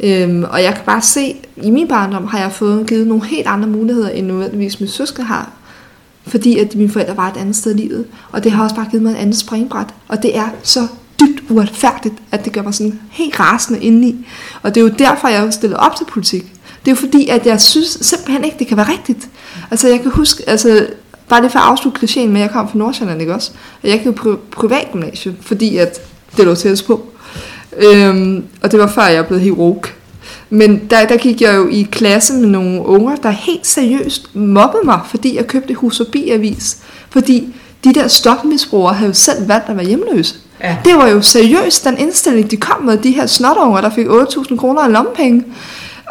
[0.00, 3.46] Øhm, og jeg kan bare se, i min barndom har jeg fået givet nogle helt
[3.46, 5.52] andre muligheder, end nødvendigvis min søskende har.
[6.26, 8.04] Fordi at mine forældre var et andet sted i livet.
[8.32, 9.86] Og det har også bare givet mig et andet springbræt.
[10.08, 10.86] Og det er så
[11.52, 14.26] uretfærdigt, at det gør mig sådan helt rasende indeni.
[14.62, 16.42] Og det er jo derfor, jeg er stillet op til politik.
[16.84, 19.28] Det er jo fordi, at jeg synes simpelthen ikke, det kan være rigtigt.
[19.70, 20.86] Altså jeg kan huske, altså
[21.28, 23.50] bare det for at afslutte klichéen med, at jeg kom fra Nordsjælland, ikke også?
[23.82, 26.00] Og jeg gik jo på privatgymnasium, fordi at
[26.36, 27.06] det lå tættest på.
[27.76, 29.92] Øhm, og det var før jeg blev helt woke.
[30.50, 34.82] Men der, der gik jeg jo i klasse med nogle unger, der helt seriøst mobbede
[34.84, 36.78] mig, fordi jeg købte Husobi-avis.
[37.10, 40.76] Fordi de der stofmisbrugere havde jo selv valgt at være hjemløse ja.
[40.84, 44.56] Det var jo seriøst den indstilling, de kom med, de her snotunger, der fik 8.000
[44.56, 45.44] kroner i lommepenge.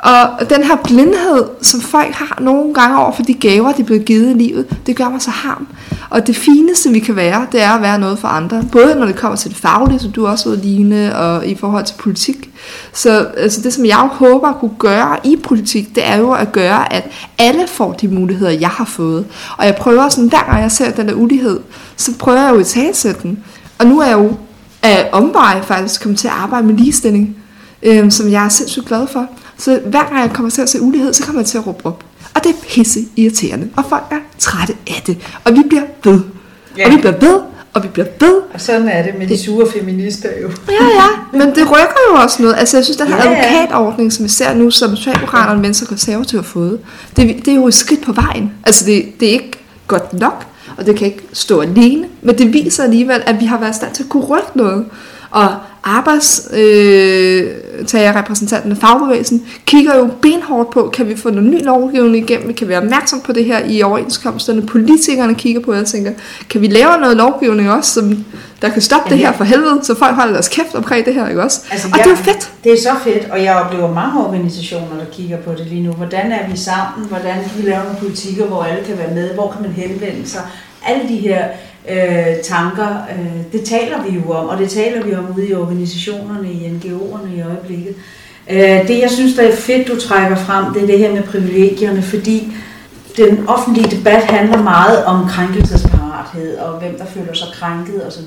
[0.03, 4.01] Og den her blindhed, som folk har nogle gange over for de gaver, de bliver
[4.01, 5.67] givet i livet, det gør mig så harm.
[6.09, 8.63] Og det fineste, vi kan være, det er at være noget for andre.
[8.71, 11.85] Både når det kommer til det faglige, som du også ved, Line, og i forhold
[11.85, 12.49] til politik.
[12.93, 16.51] Så altså det, som jeg håber at kunne gøre i politik, det er jo at
[16.51, 17.03] gøre, at
[17.37, 19.25] alle får de muligheder, jeg har fået.
[19.57, 21.59] Og jeg prøver sådan, hver gang jeg ser den der ulighed,
[21.95, 23.43] så prøver jeg jo at talsætte den.
[23.81, 24.37] Og nu er jeg jo
[24.83, 27.37] af omveje faktisk kommet til at arbejde med ligestilling,
[27.83, 29.27] øh, som jeg er sindssygt glad for.
[29.57, 31.85] Så hver gang jeg kommer til at se ulighed, så kommer jeg til at råbe
[31.85, 32.03] op.
[32.35, 35.17] Og det er pisse irriterende, og folk er trætte af det.
[35.43, 36.19] Og vi bliver ved.
[36.77, 36.85] Ja.
[36.85, 37.39] Og vi bliver ved,
[37.73, 38.41] og vi bliver ved.
[38.53, 40.49] Og sådan er det med de sure feminister jo.
[40.69, 42.55] Ja, ja, men det rykker jo også noget.
[42.57, 43.23] Altså jeg synes, den her ja.
[43.23, 46.79] advokatordning, som vi ser nu, som Socialdemokraterne, Venstre og Konservative har fået,
[47.15, 48.51] det, det er jo et skridt på vejen.
[48.63, 49.51] Altså det, det er ikke
[49.87, 50.45] godt nok,
[50.77, 53.75] og det kan ikke stå alene, men det viser alligevel, at vi har været i
[53.75, 54.85] stand til at kunne rykke noget.
[55.31, 62.53] Og arbejdstagerrepræsentanterne, øh, fagbevægelsen, kigger jo benhårdt på, kan vi få noget ny lovgivning igennem,
[62.53, 66.11] kan vi være opmærksom på det her i overenskomsterne, politikerne kigger på det og tænker,
[66.49, 68.25] kan vi lave noget lovgivning også, som
[68.61, 71.13] der kan stoppe ja, det her for helvede, så folk holder deres kæft omkring det
[71.13, 71.61] her, ikke også?
[71.71, 72.51] Altså, og jeg, det er fedt.
[72.63, 75.91] Det er så fedt, og jeg oplever mange organisationer, der kigger på det lige nu.
[75.91, 77.07] Hvordan er vi sammen?
[77.07, 79.33] Hvordan kan vi lave nogle politikker, hvor alle kan være med?
[79.33, 80.41] Hvor kan man henvende sig?
[80.87, 81.45] Alle de her
[81.89, 85.53] øh, tanker, øh, det taler vi jo om, og det taler vi om ude i
[85.53, 87.95] organisationerne, i NGO'erne i øjeblikket.
[88.49, 91.23] Øh, det jeg synes, der er fedt, du trækker frem, det er det her med
[91.23, 92.53] privilegierne, fordi
[93.17, 95.27] den offentlige debat handler meget om
[96.31, 98.23] krænkelsesparathed, og hvem der føler sig krænket osv.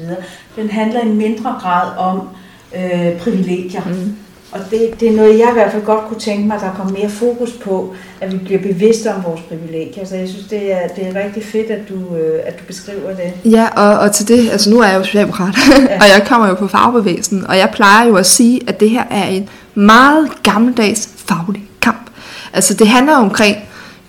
[0.57, 2.29] Den handler i mindre grad om
[2.77, 3.83] øh, privilegier.
[3.87, 4.17] Mm.
[4.53, 6.73] Og det, det er noget, jeg i hvert fald godt kunne tænke mig, at der
[6.75, 10.07] kommer mere fokus på, at vi bliver bevidste om vores privilegier.
[10.07, 13.15] Så jeg synes, det er, det er rigtig fedt, at du, øh, at du beskriver
[13.15, 13.53] det.
[13.53, 15.97] Ja, og, og til det, altså nu er jeg jo socialdemokrat, ja.
[16.03, 19.05] og jeg kommer jo på fagbevægelsen, og jeg plejer jo at sige, at det her
[19.11, 22.11] er en meget gammeldags faglig kamp.
[22.53, 23.57] Altså det handler omkring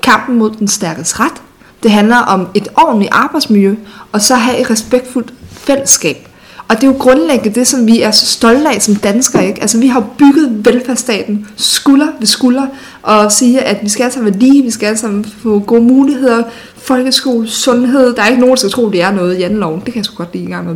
[0.03, 1.41] kampen mod den stærkes ret,
[1.85, 3.75] det handler om et ordentligt arbejdsmiljø,
[4.11, 6.27] og så have et respektfuldt fællesskab.
[6.67, 9.47] Og det er jo grundlæggende det, som vi er så stolte af som danskere.
[9.47, 9.61] Ikke?
[9.61, 12.67] Altså vi har bygget velfærdsstaten skulder ved skulder,
[13.01, 16.43] og siger, at vi skal altså være lige, vi skal altså få gode muligheder,
[16.77, 18.15] folkeskole, sundhed.
[18.15, 19.75] Der er ikke nogen, der skal tro, det er noget i anden lov.
[19.75, 20.75] Det kan jeg sgu godt lide en gang med.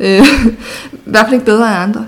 [0.00, 0.26] Øh,
[1.06, 2.06] I hvert fald ikke bedre end andre.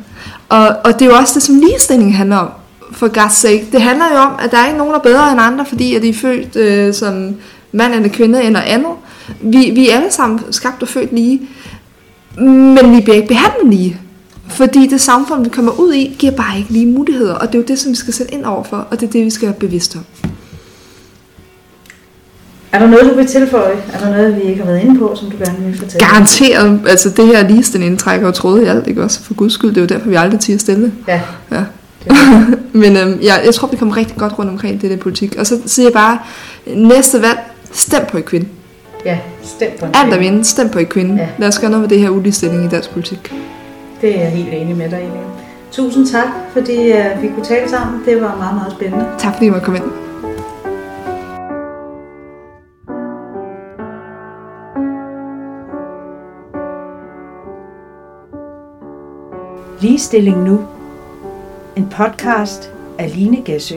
[0.48, 2.48] Og, og det er jo også det, som ligestilling handler om,
[2.92, 3.66] for God's sake.
[3.72, 5.94] Det handler jo om, at der er ikke nogen, der er bedre end andre, fordi
[5.94, 7.34] at de er født øh, som
[7.72, 8.92] mand eller kvinde eller andet.
[9.40, 11.40] Vi, vi er alle sammen skabt og født lige.
[12.36, 14.00] Men vi bliver ikke behandlet lige.
[14.48, 17.34] Fordi det samfund, vi kommer ud i, giver bare ikke lige muligheder.
[17.34, 19.10] Og det er jo det, som vi skal sætte ind over for, og det er
[19.10, 20.04] det, vi skal være bevidste om.
[22.72, 23.76] Er der noget, du vil tilføje?
[23.92, 26.06] Er der noget, vi ikke har været inde på, som du gerne vil fortælle?
[26.06, 26.80] Garanteret.
[26.86, 29.22] Altså det her ligestilling indtrækker jo tråde i alt, ikke også?
[29.22, 30.92] For guds skyld, det er jo derfor, vi aldrig tiger stille.
[31.08, 31.20] Ja.
[31.52, 31.64] ja.
[32.82, 35.36] Men øhm, ja, jeg tror, vi kommer rigtig godt rundt omkring det der politik.
[35.38, 36.18] Og så siger jeg bare,
[36.66, 37.38] næste valg,
[37.72, 38.48] stem på en kvinde.
[39.04, 41.14] Ja, stem på en Alt er vinde, stem på en kvinde.
[41.14, 41.28] Ja.
[41.38, 43.34] Lad os gøre noget med det her uligestilling i dansk politik.
[44.00, 45.08] Det er jeg helt enig med dig i.
[45.72, 48.02] Tusind tak, fordi uh, vi kunne tale sammen.
[48.06, 49.06] Det var meget, meget spændende.
[49.18, 49.92] Tak fordi I måtte komme ind.
[59.80, 60.60] Ligestilling nu.
[61.76, 63.76] En podcast af Line Gæsø.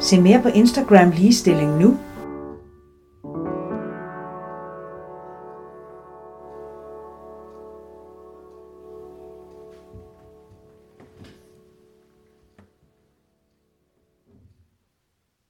[0.00, 1.96] Se mere på Instagram Ligestilling nu